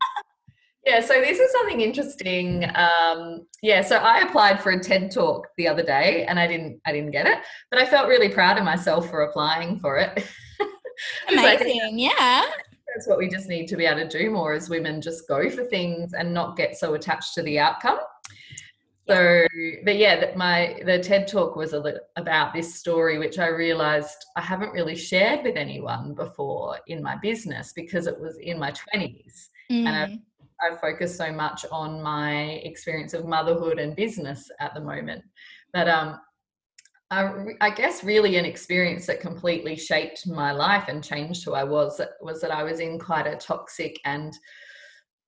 [0.87, 2.65] Yeah, so this is something interesting.
[2.75, 6.79] Um, yeah, so I applied for a TED talk the other day and I didn't
[6.85, 7.39] I didn't get it,
[7.71, 10.27] but I felt really proud of myself for applying for it.
[11.31, 11.99] Amazing.
[11.99, 12.45] Yeah.
[12.95, 15.51] That's what we just need to be able to do more as women just go
[15.51, 17.99] for things and not get so attached to the outcome
[19.07, 19.47] so
[19.85, 24.25] but yeah that my the ted talk was a about this story which i realized
[24.37, 28.71] i haven't really shared with anyone before in my business because it was in my
[28.73, 30.21] 20s I- Mm.
[30.61, 35.25] I focus so much on my experience of motherhood and business at the moment.
[35.73, 36.21] But um,
[37.11, 41.65] I, I guess really an experience that completely shaped my life and changed who I
[41.65, 44.33] was was that I was in quite a toxic and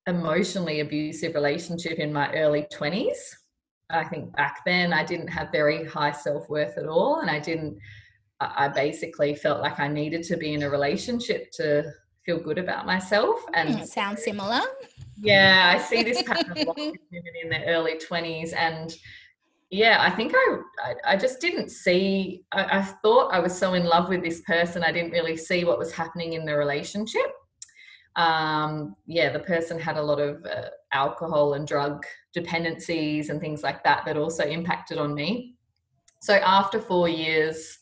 [0.07, 3.17] emotionally abusive relationship in my early 20s.
[3.91, 7.21] I think back then I didn't have very high self worth at all.
[7.21, 7.79] And I didn't,
[8.41, 11.85] I basically felt like I needed to be in a relationship to
[12.25, 13.41] feel good about myself.
[13.55, 14.61] And Mm, sounds similar.
[15.17, 18.53] yeah, I see this pattern with women in their early 20s.
[18.55, 18.95] And
[19.77, 23.75] yeah, I think I, I, I just didn't see, I, I thought I was so
[23.75, 27.31] in love with this person, I didn't really see what was happening in the relationship.
[28.17, 33.63] Um, yeah, the person had a lot of uh, alcohol and drug dependencies and things
[33.63, 35.57] like that that also impacted on me.
[36.23, 37.79] So after four years,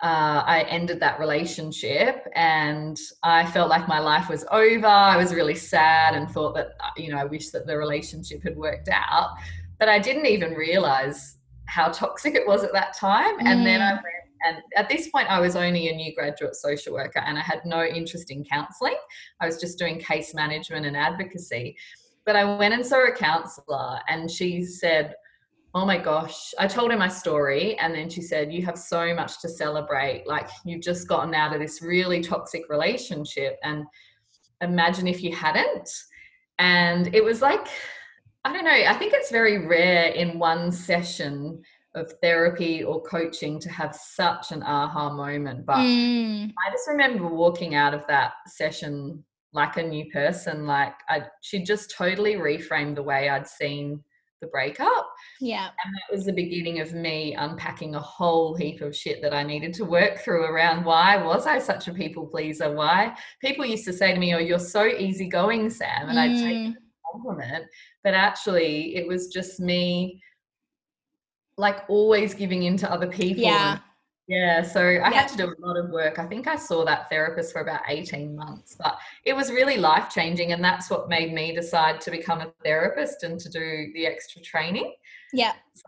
[0.00, 4.86] uh, I ended that relationship and I felt like my life was over.
[4.86, 8.44] I was really sad and thought that, uh, you know, I wish that the relationship
[8.44, 9.30] had worked out.
[9.78, 11.36] But I didn't even realize
[11.66, 13.38] how toxic it was at that time.
[13.40, 14.02] And then I mm.
[14.02, 17.42] went, and at this point, I was only a new graduate social worker and I
[17.42, 18.96] had no interest in counseling.
[19.40, 21.76] I was just doing case management and advocacy.
[22.24, 25.14] But I went and saw a counselor and she said,
[25.76, 29.14] oh my gosh i told her my story and then she said you have so
[29.14, 33.84] much to celebrate like you've just gotten out of this really toxic relationship and
[34.62, 35.90] imagine if you hadn't
[36.58, 37.68] and it was like
[38.46, 41.60] i don't know i think it's very rare in one session
[41.94, 47.26] of therapy or coaching to have such an aha moment but Mm, i just remember
[47.26, 52.94] walking out of that session like a new person like i she just totally reframed
[52.94, 54.02] the way i'd seen
[54.42, 55.08] the breakup
[55.40, 55.68] yeah.
[55.82, 59.42] and that was the beginning of me unpacking a whole heap of shit that I
[59.42, 62.70] needed to work through around why was I such a people pleaser?
[62.70, 66.10] Why people used to say to me, Oh, you're so easygoing, Sam.
[66.10, 67.64] And I'd take Mm, it as a compliment.
[68.04, 70.22] But actually, it was just me
[71.58, 73.42] like always giving in to other people.
[73.42, 73.78] yeah.
[74.28, 74.62] yeah.
[74.62, 75.10] So I Yeah.
[75.10, 76.18] had to do a lot of work.
[76.18, 80.10] I think I saw that therapist for about 18 months, but it was really life
[80.10, 80.52] changing.
[80.52, 84.42] And that's what made me decide to become a therapist and to do the extra
[84.42, 84.94] training.
[85.32, 85.52] Yeah.
[85.74, 85.82] So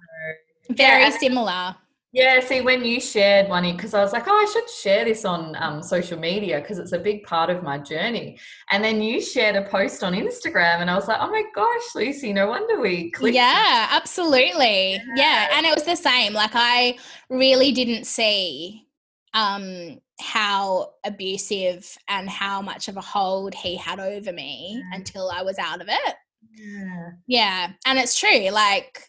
[0.71, 1.77] Very and- similar.
[2.13, 5.27] Yeah, see, when you shared one, because I was like, oh, I should share this
[5.27, 8.39] on um, social media because it's a big part of my journey.
[8.71, 11.95] And then you shared a post on Instagram, and I was like, oh my gosh,
[11.95, 13.35] Lucy, no wonder we clicked.
[13.35, 15.03] Yeah, absolutely.
[15.17, 15.49] Yeah.
[15.53, 16.33] And it was the same.
[16.33, 16.97] Like I
[17.29, 18.87] really didn't see
[19.35, 25.43] um how abusive and how much of a hold he had over me until I
[25.43, 26.15] was out of it.
[26.55, 27.11] Yeah.
[27.27, 27.73] Yeah.
[27.87, 28.51] And it's true.
[28.51, 29.03] Like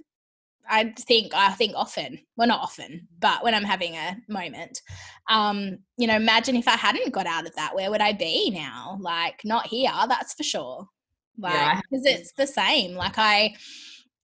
[0.69, 4.82] I think I think often, well not often, but when I'm having a moment,
[5.29, 8.51] um, you know, imagine if I hadn't got out of that, where would I be
[8.51, 8.97] now?
[9.01, 10.88] Like not here, that's for sure.
[11.45, 12.95] Yeah, Like because it's the same.
[12.95, 13.55] Like I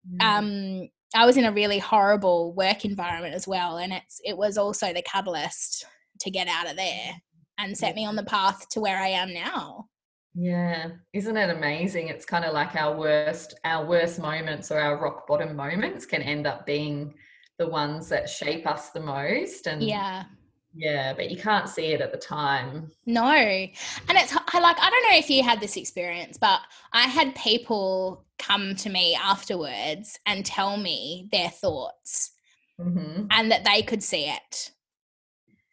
[0.09, 0.19] Mm.
[0.19, 4.57] um I was in a really horrible work environment as well and it's it was
[4.57, 5.85] also the catalyst
[6.21, 7.13] to get out of there
[7.57, 9.87] and set me on the path to where I am now.
[10.35, 12.07] Yeah, isn't it amazing?
[12.07, 16.23] It's kind of like our worst, our worst moments or our rock bottom moments can
[16.23, 17.13] end up being
[17.59, 19.67] the ones that shape us the most.
[19.67, 20.25] And Yeah.
[20.73, 22.91] yeah, but you can't see it at the time.
[23.05, 23.23] No.
[23.25, 23.69] And
[24.09, 26.61] it's I like I don't know if you had this experience, but
[26.93, 32.31] I had people come to me afterwards and tell me their thoughts
[32.79, 34.71] hmm and that they could see it.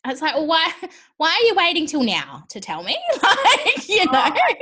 [0.04, 0.72] I was like, well, why
[1.18, 2.96] why are you waiting till now to tell me?
[3.22, 4.30] like, you know.
[4.34, 4.56] Oh,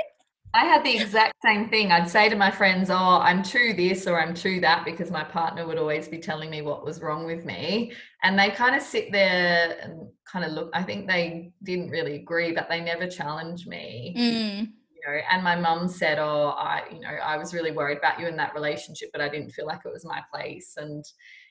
[0.55, 1.92] I had the exact same thing.
[1.92, 5.24] I'd say to my friends, Oh, I'm too this or I'm too that because my
[5.24, 7.92] partner would always be telling me what was wrong with me.
[8.22, 10.70] And they kind of sit there and kind of look.
[10.74, 14.14] I think they didn't really agree, but they never challenged me.
[14.16, 17.98] Mm, You know, and my mum said, Oh, I, you know, I was really worried
[17.98, 20.74] about you in that relationship, but I didn't feel like it was my place.
[20.79, 21.05] And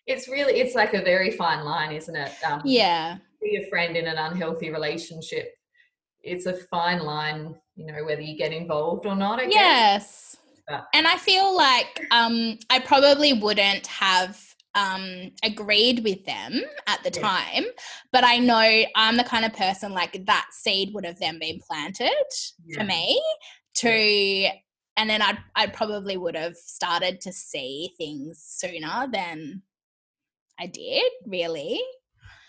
[0.08, 2.32] it's really, it's like a very fine line, isn't it?
[2.45, 3.17] Um, yeah.
[3.49, 5.47] Be a friend in an unhealthy relationship
[6.23, 9.43] it's a fine line you know whether you get involved or not I.
[9.45, 10.36] Yes.
[10.67, 14.31] But- And I feel like um, I probably wouldn't have
[14.75, 16.51] um, agreed with them
[16.88, 17.21] at the Yeah.
[17.29, 17.65] time,
[18.12, 21.60] but I know I'm the kind of person like that seed would have then been
[21.67, 22.12] planted
[22.65, 22.79] Yeah.
[22.79, 23.03] for me
[23.75, 23.89] to,
[24.97, 29.62] and then I'd, I probably would have started to see things sooner than
[30.60, 31.79] I did, really.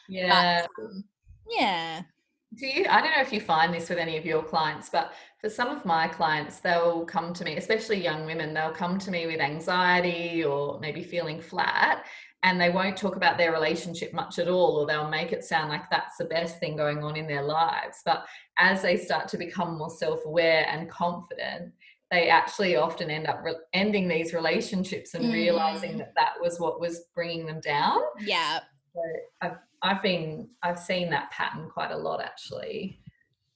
[0.08, 1.04] Yeah Um,
[1.48, 2.02] yeah.
[2.56, 5.12] do you i don't know if you find this with any of your clients but
[5.40, 9.10] for some of my clients they'll come to me especially young women they'll come to
[9.10, 12.04] me with anxiety or maybe feeling flat
[12.44, 15.68] and they won't talk about their relationship much at all or they'll make it sound
[15.68, 18.24] like that's the best thing going on in their lives but
[18.58, 21.72] as they start to become more self-aware and confident
[22.10, 25.98] they actually often end up re- ending these relationships and realizing Mm.
[25.98, 28.60] that that was what was bringing them down Yeah.
[28.94, 29.00] so
[29.42, 33.00] I've I've been I've seen that pattern quite a lot actually.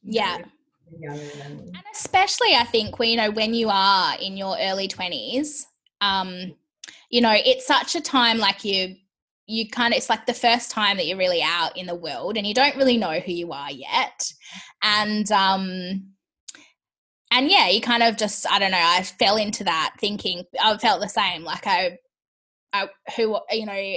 [0.03, 0.39] Yeah.
[0.39, 0.45] know,
[0.91, 1.73] with Young women.
[1.75, 5.62] And especially, I think, when, you know, when you are in your early 20s,
[6.01, 6.55] um,
[7.11, 8.97] you know, it's such a time like you
[9.47, 12.37] you kind of it's like the first time that you're really out in the world
[12.37, 14.33] and you don't really know who you are yet.
[14.83, 16.12] And um
[17.31, 20.79] and yeah, you kind of just I don't know, I fell into that thinking I
[20.79, 21.99] felt the same like I
[22.73, 23.95] I who you know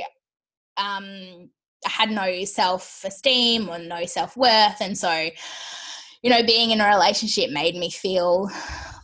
[0.77, 1.49] um
[1.85, 5.29] had no self-esteem or no self-worth and so
[6.21, 8.49] you know being in a relationship made me feel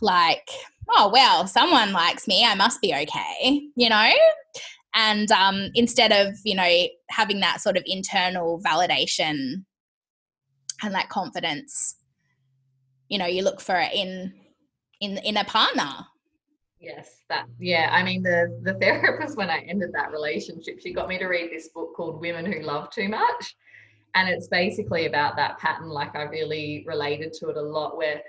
[0.00, 0.48] like
[0.90, 4.10] oh well, someone likes me i must be okay you know?
[4.94, 9.64] And um, instead of you know having that sort of internal validation
[10.82, 11.96] and that confidence
[13.08, 14.32] you know you look for it in
[15.00, 16.06] in in a partner
[16.82, 17.88] Yes, that yeah.
[17.92, 21.50] I mean, the the therapist when I ended that relationship, she got me to read
[21.50, 23.54] this book called Women Who Love Too Much,
[24.16, 25.88] and it's basically about that pattern.
[25.88, 28.20] Like I really related to it a lot, where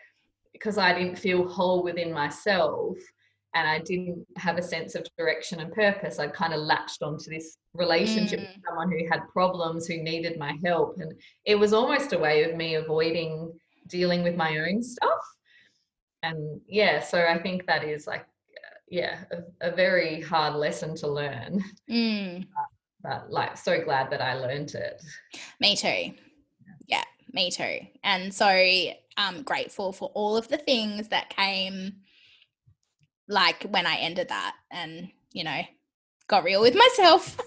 [0.52, 2.96] because I didn't feel whole within myself,
[3.56, 7.32] and I didn't have a sense of direction and purpose, I kind of latched onto
[7.32, 8.44] this relationship Mm.
[8.44, 11.12] with someone who had problems, who needed my help, and
[11.46, 13.52] it was almost a way of me avoiding
[13.88, 15.24] dealing with my own stuff.
[16.22, 18.26] And yeah, so I think that is like
[18.90, 21.64] yeah a, a very hard lesson to learn.
[21.90, 22.48] Mm,
[23.02, 25.02] but like so glad that i learned it.
[25.60, 26.14] Me too.
[26.88, 27.04] Yeah
[27.34, 27.80] me too.
[28.04, 28.48] And so
[29.18, 31.98] i'm grateful for all of the things that came
[33.28, 35.62] like when i ended that and you know
[36.28, 37.38] got real with myself.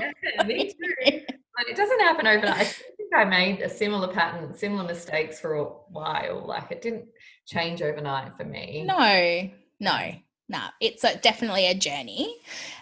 [0.00, 0.68] Yeah, me
[1.04, 1.20] too.
[1.56, 2.60] But it doesn't happen overnight.
[2.60, 6.46] I think i made a similar pattern similar mistakes for a while.
[6.46, 7.06] Like it didn't
[7.46, 8.84] change overnight for me.
[8.86, 10.12] No no
[10.48, 12.36] no it's a, definitely a journey.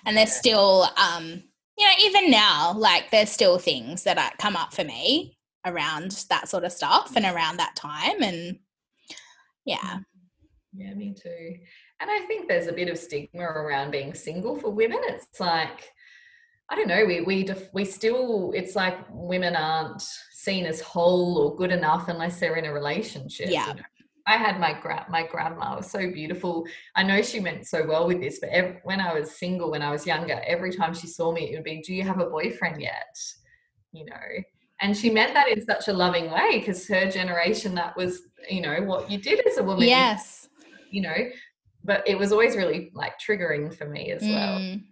[0.06, 1.42] And there's still um
[1.78, 5.36] you know even now like there's still things that are, come up for me
[5.66, 8.58] around that sort of stuff and around that time and
[9.66, 9.98] yeah.
[10.72, 11.54] Yeah me too.
[12.00, 15.00] And i think there's a bit of stigma around being single for women.
[15.04, 15.90] It's like
[16.70, 20.02] i don't know we we def- we still it's like women aren't
[20.32, 23.72] seen as whole or good enough unless they're in a relationship you Yeah.
[23.74, 23.82] know.
[24.30, 26.64] I had my gra- my grandma was so beautiful.
[26.94, 29.82] I know she meant so well with this, but ev- when I was single, when
[29.82, 32.26] I was younger, every time she saw me, it would be, "Do you have a
[32.26, 33.18] boyfriend yet?"
[33.90, 34.26] You know,
[34.80, 38.60] and she meant that in such a loving way because her generation, that was you
[38.60, 39.88] know what you did as a woman.
[39.88, 40.48] yes
[40.92, 41.16] You know,
[41.82, 44.58] but it was always really like triggering for me as well.
[44.58, 44.84] Mm.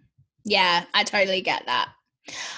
[0.43, 1.89] Yeah, I totally get that.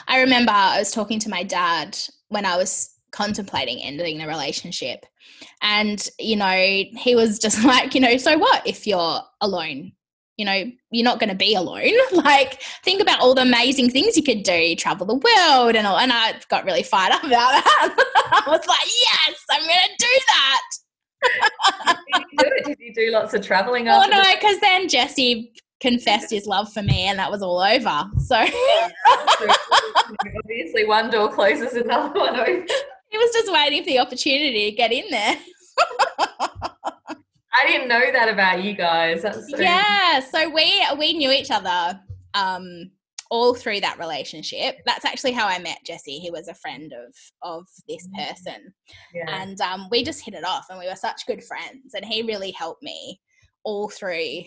[0.07, 1.97] I remember I was talking to my dad
[2.29, 5.05] when I was contemplating ending the relationship.
[5.61, 9.93] And, you know, he was just like, you know, so what if you're alone?
[10.37, 11.91] You know, you're not going to be alone.
[12.13, 15.97] like, think about all the amazing things you could do, travel the world and all.
[15.97, 17.95] And I got really fired up about that.
[18.31, 20.61] I was like, yes, I'm going to do that.
[22.13, 22.65] Did you do it?
[22.65, 23.87] Did you do lots of traveling?
[23.87, 27.59] Oh, no, the- because then Jesse confessed his love for me and that was all
[27.59, 28.09] over.
[28.19, 28.43] So.
[30.37, 32.71] Obviously, one door closes, another one opens.
[33.11, 35.37] He was just waiting for the opportunity to get in there.
[37.53, 39.21] I didn't know that about you guys.
[39.21, 41.99] So Yeah, so we we knew each other
[42.33, 42.89] um
[43.29, 44.75] all through that relationship.
[44.85, 46.19] That's actually how I met Jesse.
[46.19, 48.73] He was a friend of of this person,
[49.13, 49.41] yeah.
[49.41, 51.93] and um, we just hit it off, and we were such good friends.
[51.93, 53.19] And he really helped me
[53.63, 54.41] all through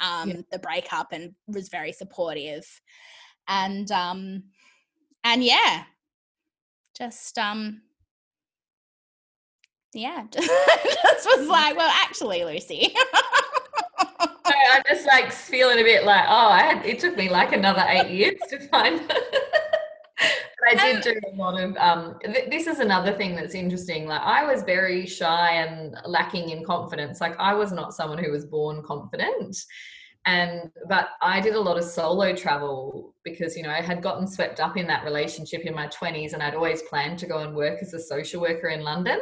[0.00, 0.40] um, Yeah.
[0.52, 2.64] the breakup, and was very supportive.
[3.48, 4.44] And um,
[5.24, 5.84] and yeah,
[6.96, 7.82] just um,
[9.94, 10.48] yeah, just
[11.26, 12.94] was like, well, actually, Lucy.
[14.44, 17.84] I'm just like feeling a bit like, oh, I had, it took me like another
[17.88, 19.00] eight years to find.
[19.06, 19.18] but
[20.66, 21.76] I did do a lot of.
[21.76, 24.06] Um, th- this is another thing that's interesting.
[24.06, 27.20] Like I was very shy and lacking in confidence.
[27.20, 29.56] Like I was not someone who was born confident.
[30.24, 34.28] And but I did a lot of solo travel because you know I had gotten
[34.28, 37.56] swept up in that relationship in my 20s and I'd always planned to go and
[37.56, 39.18] work as a social worker in London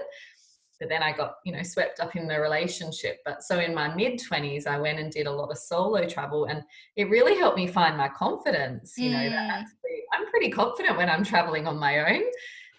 [0.80, 3.18] but then I got, you know, swept up in the relationship.
[3.24, 6.46] But so in my mid 20s, I went and did a lot of solo travel
[6.46, 6.62] and
[6.96, 8.94] it really helped me find my confidence.
[8.96, 9.30] You know, Mm.
[9.30, 12.22] that actually I'm pretty confident when I'm traveling on my own.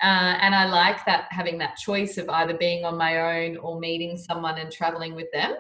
[0.04, 3.80] Uh, and I like that having that choice of either being on my own or
[3.80, 5.54] meeting someone and traveling with them.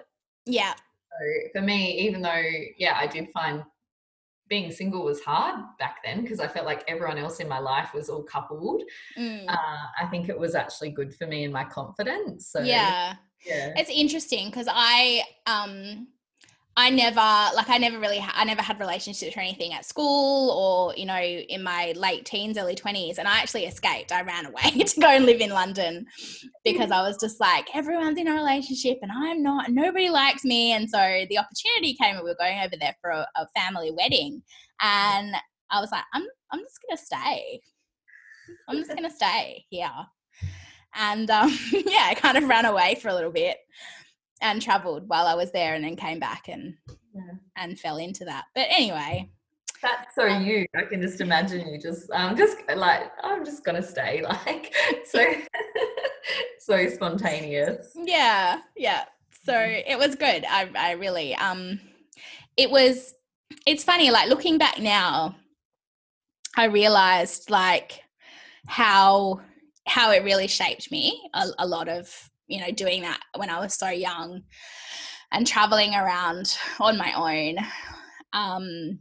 [0.47, 2.41] yeah, So for me, even though,
[2.75, 3.63] yeah, I did find
[4.51, 7.89] being single was hard back then because I felt like everyone else in my life
[7.97, 8.83] was all coupled.
[9.17, 12.39] mm, Uh, I think it was actually good for me and my confidence.
[12.53, 13.15] So yeah.
[13.51, 13.71] yeah.
[13.79, 15.23] It's interesting because I
[15.55, 16.07] um
[16.77, 20.95] I never like I never really I never had relationships or anything at school or
[20.95, 24.13] you know in my late teens early 20s and I actually escaped.
[24.13, 26.05] I ran away to go and live in London
[26.63, 30.45] because I was just like everyone's in a relationship and I'm not and nobody likes
[30.45, 30.71] me.
[30.71, 33.91] And so the opportunity came and we were going over there for a, a family
[33.91, 34.41] wedding.
[34.81, 35.35] And
[35.71, 37.61] I was like I'm I'm just going to stay.
[38.69, 39.91] I'm just going to stay here.
[40.95, 43.57] And um, yeah I kind of ran away for a little bit
[44.41, 46.75] and traveled while I was there and then came back and
[47.13, 47.33] Yeah.
[47.55, 48.45] and fell into that.
[48.55, 49.29] But anyway,
[49.81, 50.65] That's so Um, you.
[50.75, 54.73] I can just imagine you just um just like I'm just gonna stay like
[55.05, 55.25] so
[56.59, 57.91] so spontaneous.
[57.95, 59.05] yeah, yeah.
[59.43, 60.45] So it was good.
[60.47, 61.79] I I really um
[62.57, 63.13] it was
[63.65, 65.35] it's funny like looking back now
[66.55, 68.01] I realized like
[68.67, 69.41] how
[69.87, 73.59] how it really shaped me a, a lot of you know doing that when I
[73.59, 74.43] was so young
[75.31, 77.57] and traveling around on my own.
[78.33, 78.99] Um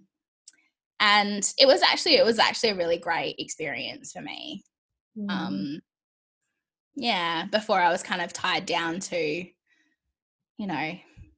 [1.01, 4.62] and it was actually it was actually a really great experience for me.
[5.18, 5.30] Mm.
[5.30, 5.80] um
[6.94, 9.44] yeah before i was kind of tied down to
[10.57, 10.92] you know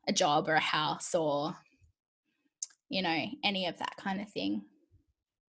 [0.07, 1.57] a job or a house or
[2.91, 4.63] you know any of that kind of thing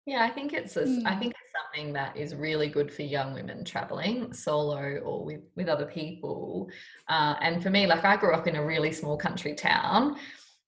[0.07, 1.17] Yeah, I think it's a, s- I Mm.
[1.17, 5.67] think it's something that is really good for young women traveling solo or with with
[5.67, 6.69] other people.
[7.09, 10.17] Uh, and for me, like I grew up in a really small country town,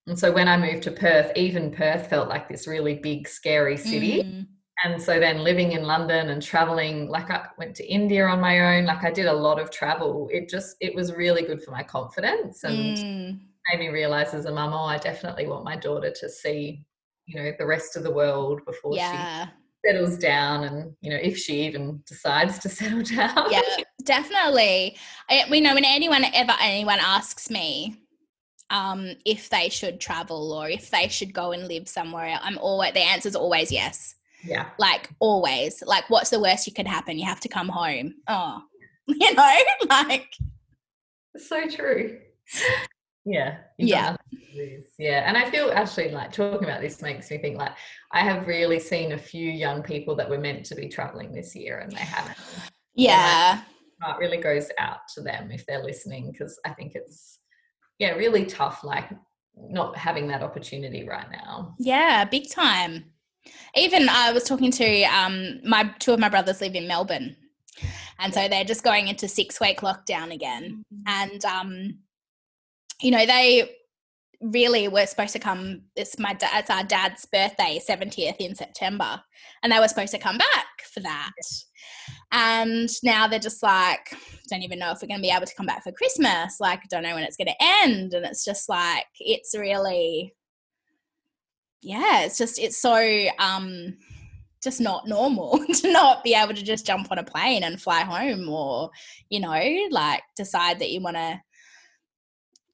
[0.07, 3.77] and so when I moved to Perth, even Perth felt like this really big, scary
[3.77, 4.21] city.
[4.23, 4.47] Mm,
[4.85, 8.77] And so then living in London and traveling, like I went to India on my
[8.77, 10.29] own, like I did a lot of travel.
[10.33, 13.39] It just it was really good for my confidence and mm,
[13.71, 16.85] made me realize as a mum, oh, I definitely want my daughter to see,
[17.29, 19.49] you know, the rest of the world before she
[19.85, 23.45] settles down and you know if she even decides to settle down.
[23.49, 23.61] Yeah
[24.03, 24.97] definitely.
[25.29, 27.95] I, we know when anyone ever anyone asks me
[28.71, 32.93] um if they should travel or if they should go and live somewhere i'm always
[32.93, 34.15] the answer is always yes.
[34.43, 34.69] Yeah.
[34.77, 35.83] Like always.
[35.85, 37.19] Like what's the worst you could happen?
[37.19, 38.15] You have to come home.
[38.27, 38.61] Oh
[39.07, 39.57] you know
[39.89, 40.31] like
[41.37, 42.19] so true
[43.29, 44.11] yeah Yeah.
[44.11, 44.85] got nothing to lose.
[44.97, 47.73] yeah and i feel actually like talking about this makes me think like
[48.11, 51.55] i have really seen a few young people that were meant to be traveling this
[51.55, 52.37] year and they haven't.
[52.95, 53.61] Yeah.
[54.01, 57.39] it really goes out to them if they're listening because i think it's
[57.99, 59.09] yeah really tough like
[59.55, 61.75] not having that opportunity right now.
[61.79, 63.11] Yeah big time.
[63.75, 67.35] Even i was talking to um my two of my brothers live in melbourne
[68.19, 71.97] and so they're just going into six week lockdown again and um
[73.01, 73.75] you know they
[74.41, 79.21] really were supposed to come it's my it's our dad's birthday 70th in september
[79.63, 81.31] and they were supposed to come back for that.
[82.31, 84.13] And now they're just like
[84.49, 86.81] don't even know if we're going to be able to come back for christmas like
[86.89, 90.33] don't know when it's going to end and it's just like it's really
[91.83, 93.95] yeah it's just it's so um
[94.63, 98.01] just not normal to not be able to just jump on a plane and fly
[98.01, 98.89] home or
[99.29, 101.39] you know like decide that you want to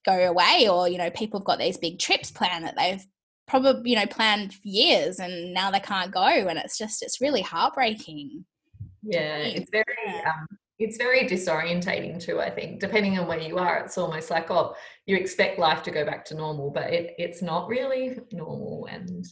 [0.05, 3.05] go away or you know people have got these big trips planned that they've
[3.47, 7.21] probably you know planned for years and now they can't go and it's just it's
[7.21, 8.45] really heartbreaking
[9.03, 10.31] Yeah, it's very Yeah.
[10.31, 10.47] um,
[10.77, 12.41] it's very disorientating too.
[12.41, 14.75] I think depending on where you are, it's almost like oh,
[15.05, 18.87] you expect life to go back to normal, but it it's not really normal.
[18.91, 19.25] And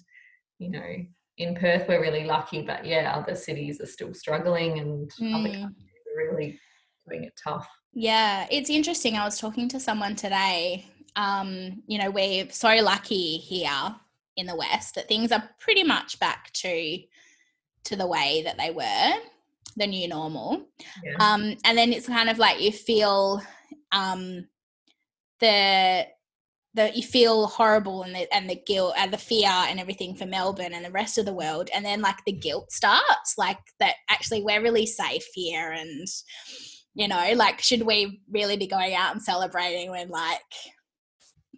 [0.60, 0.90] you know,
[1.38, 5.62] in Perth we're really lucky, but yeah, other cities are still struggling, and other Mm.
[5.64, 6.60] countries are really
[7.08, 7.68] doing it tough.
[7.94, 9.16] Yeah, it's interesting.
[9.16, 10.86] I was talking to someone today.
[11.16, 13.96] Um, you know, we're so lucky here
[14.36, 17.00] in the West that things are pretty much back to
[17.86, 19.14] to the way that they were,
[19.76, 20.66] the new normal.
[21.04, 21.16] Yeah.
[21.20, 23.42] Um, and then it's kind of like you feel
[23.92, 24.48] um
[25.40, 26.08] the
[26.74, 30.26] the you feel horrible and the and the guilt and the fear and everything for
[30.26, 31.70] Melbourne and the rest of the world.
[31.76, 36.08] And then like the guilt starts, like that actually we're really safe here and
[36.96, 40.42] you know, like should we really be going out and celebrating when like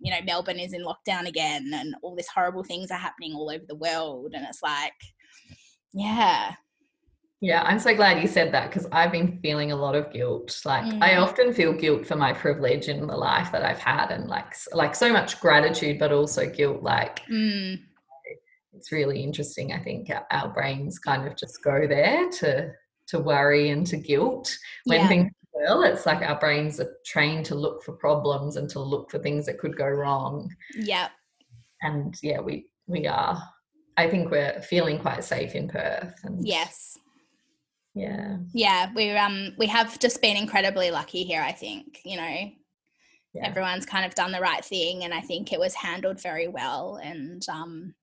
[0.02, 3.50] you know, Melbourne is in lockdown again and all these horrible things are happening all
[3.50, 4.94] over the world and it's like
[5.94, 6.54] yeah.
[7.42, 10.60] Yeah, I'm so glad you said that because I've been feeling a lot of guilt.
[10.66, 11.22] Like I Mm.
[11.22, 14.96] often feel guilt for my privilege in the life that I've had, and like like
[14.96, 16.82] so much gratitude, but also guilt.
[16.82, 17.80] Like Mm,
[18.74, 19.74] it's really interesting.
[19.74, 22.72] I think our brains kind of just go there to
[23.08, 25.08] to worry and to guilt when Yeah.
[25.08, 25.84] things go well.
[25.84, 29.46] It's like our brains are trained to look for problems and to look for things
[29.46, 30.50] that could go wrong.
[30.76, 31.10] yeah.
[31.82, 33.42] And yeah, we we are.
[33.98, 36.16] I think we're feeling quite safe in Perth.
[36.24, 36.98] And Yes.
[37.94, 38.38] yeah.
[38.54, 42.36] yeah we're um we have just been incredibly lucky here i think you know
[43.34, 43.46] Yeah.
[43.50, 47.00] everyone's kind of done the right thing and i think it was handled very well
[47.02, 47.96] and um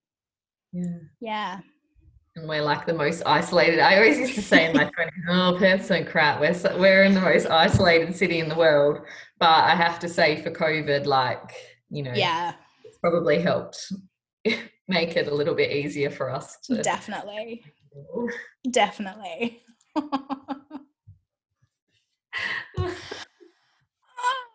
[0.73, 0.99] Yeah.
[1.21, 1.61] yeah
[2.35, 3.79] And we're like the most isolated.
[3.79, 6.41] I always used to say in my 20s, oh, Perth's so crap.
[6.41, 9.01] We're, so, we're in the most isolated city in the world.
[9.39, 11.55] But I have to say, for COVID, like,
[11.93, 12.55] you know, yeah
[12.85, 13.93] it's probably helped
[14.89, 16.83] make it a little bit easier for us to.
[16.83, 17.63] definitely
[18.71, 19.63] definitely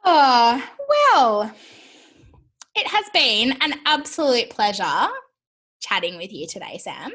[0.04, 0.64] oh
[1.14, 1.56] well
[2.76, 5.08] it has been an absolute pleasure
[5.80, 7.12] chatting with you today sam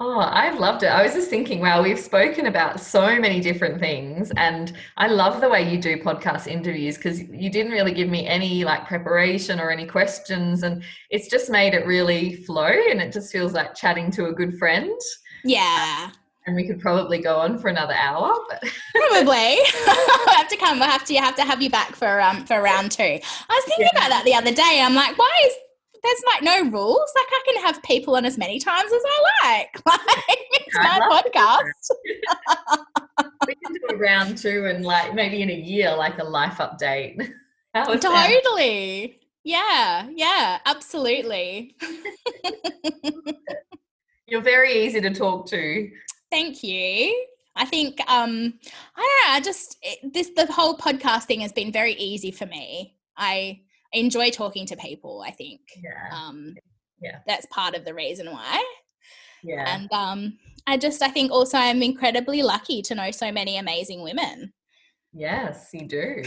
[0.00, 0.86] Oh, I've loved it.
[0.86, 4.30] I was just thinking, wow, we've spoken about so many different things.
[4.36, 8.24] And I love the way you do podcast interviews because you didn't really give me
[8.24, 10.62] any like preparation or any questions.
[10.62, 12.66] And it's just made it really flow.
[12.68, 14.92] And it just feels like chatting to a good friend.
[15.44, 16.10] yeah
[16.46, 18.32] And we could probably go on for another hour.
[18.48, 18.62] But
[18.94, 19.58] Probably.
[19.84, 20.78] we'll have to come.
[20.78, 21.12] We'll have to.
[21.14, 23.02] You have to have you back for um for round two.
[23.02, 23.18] I
[23.50, 23.98] was thinking Yeah.
[23.98, 24.80] about that the other day.
[24.80, 25.52] I'm like, why is
[26.02, 27.12] there's like no rules?
[27.14, 29.82] Like I can have people on as many times as I like.
[29.86, 32.84] Like it's my love to do podcast.
[33.46, 36.58] we can do a round two and like maybe in a year, like a life
[36.58, 37.18] update.
[37.74, 38.40] Was that?
[38.44, 39.20] Totally.
[39.44, 40.08] Yeah.
[40.14, 40.58] Yeah.
[40.66, 41.76] Absolutely.
[44.26, 45.90] You're very easy to talk to.
[46.30, 47.26] Thank you.
[47.56, 48.54] I think um
[48.96, 49.34] I don't know.
[49.34, 52.94] I just it, this the whole podcast thing has been very easy for me.
[53.16, 53.60] I
[53.92, 55.22] enjoy talking to people.
[55.26, 55.60] I think.
[55.82, 56.08] Yeah.
[56.16, 56.54] um
[57.00, 57.18] Yeah.
[57.26, 58.64] that's part of the reason why
[59.42, 59.64] Yeah.
[59.74, 64.02] and um i just i think also i'm incredibly lucky to know so many amazing
[64.02, 64.52] women
[65.14, 66.22] Yes, you do.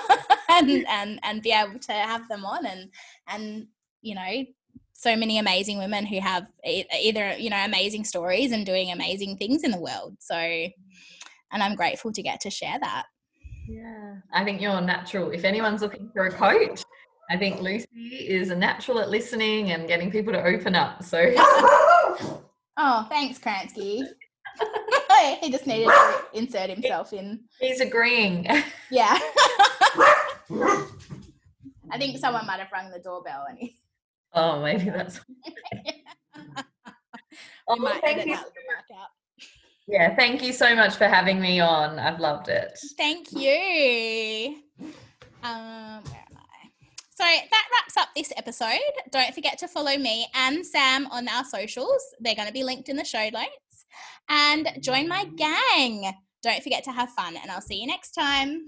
[0.48, 2.90] and and and be able to have them on and
[3.28, 3.66] and
[4.00, 4.44] you know
[4.94, 9.36] so many amazing women who have e- either you know amazing stories and doing amazing
[9.36, 13.04] things in the world so and i'm grateful to get to share that
[13.68, 15.30] Yeah, I think you're natural.
[15.30, 16.82] If anyone's looking for a coach,
[17.32, 21.02] I think Lucy is a natural at listening and getting people to open up.
[21.02, 21.32] So
[22.76, 24.02] oh thanks kransky
[25.40, 28.46] he just needed to insert himself in he's agreeing.
[28.90, 29.18] Yeah.
[31.90, 33.76] I think someone might have rung the doorbell and he,
[34.34, 35.18] Oh, maybe that's.
[37.66, 38.34] Oh, we might thank you.
[38.34, 39.08] that little mark out.
[39.86, 41.98] Yeah, thank you so much for having me on.
[41.98, 42.78] I've loved it.
[42.98, 44.56] Thank you.
[45.42, 46.21] Um, where am I?
[47.14, 48.78] So that wraps up this episode.
[49.10, 52.02] Don't forget to follow me and Sam on our socials.
[52.20, 53.86] They're going to be linked in the show notes.
[54.28, 56.12] And join my gang.
[56.42, 58.62] Don't forget to have fun, and I'll see you next time.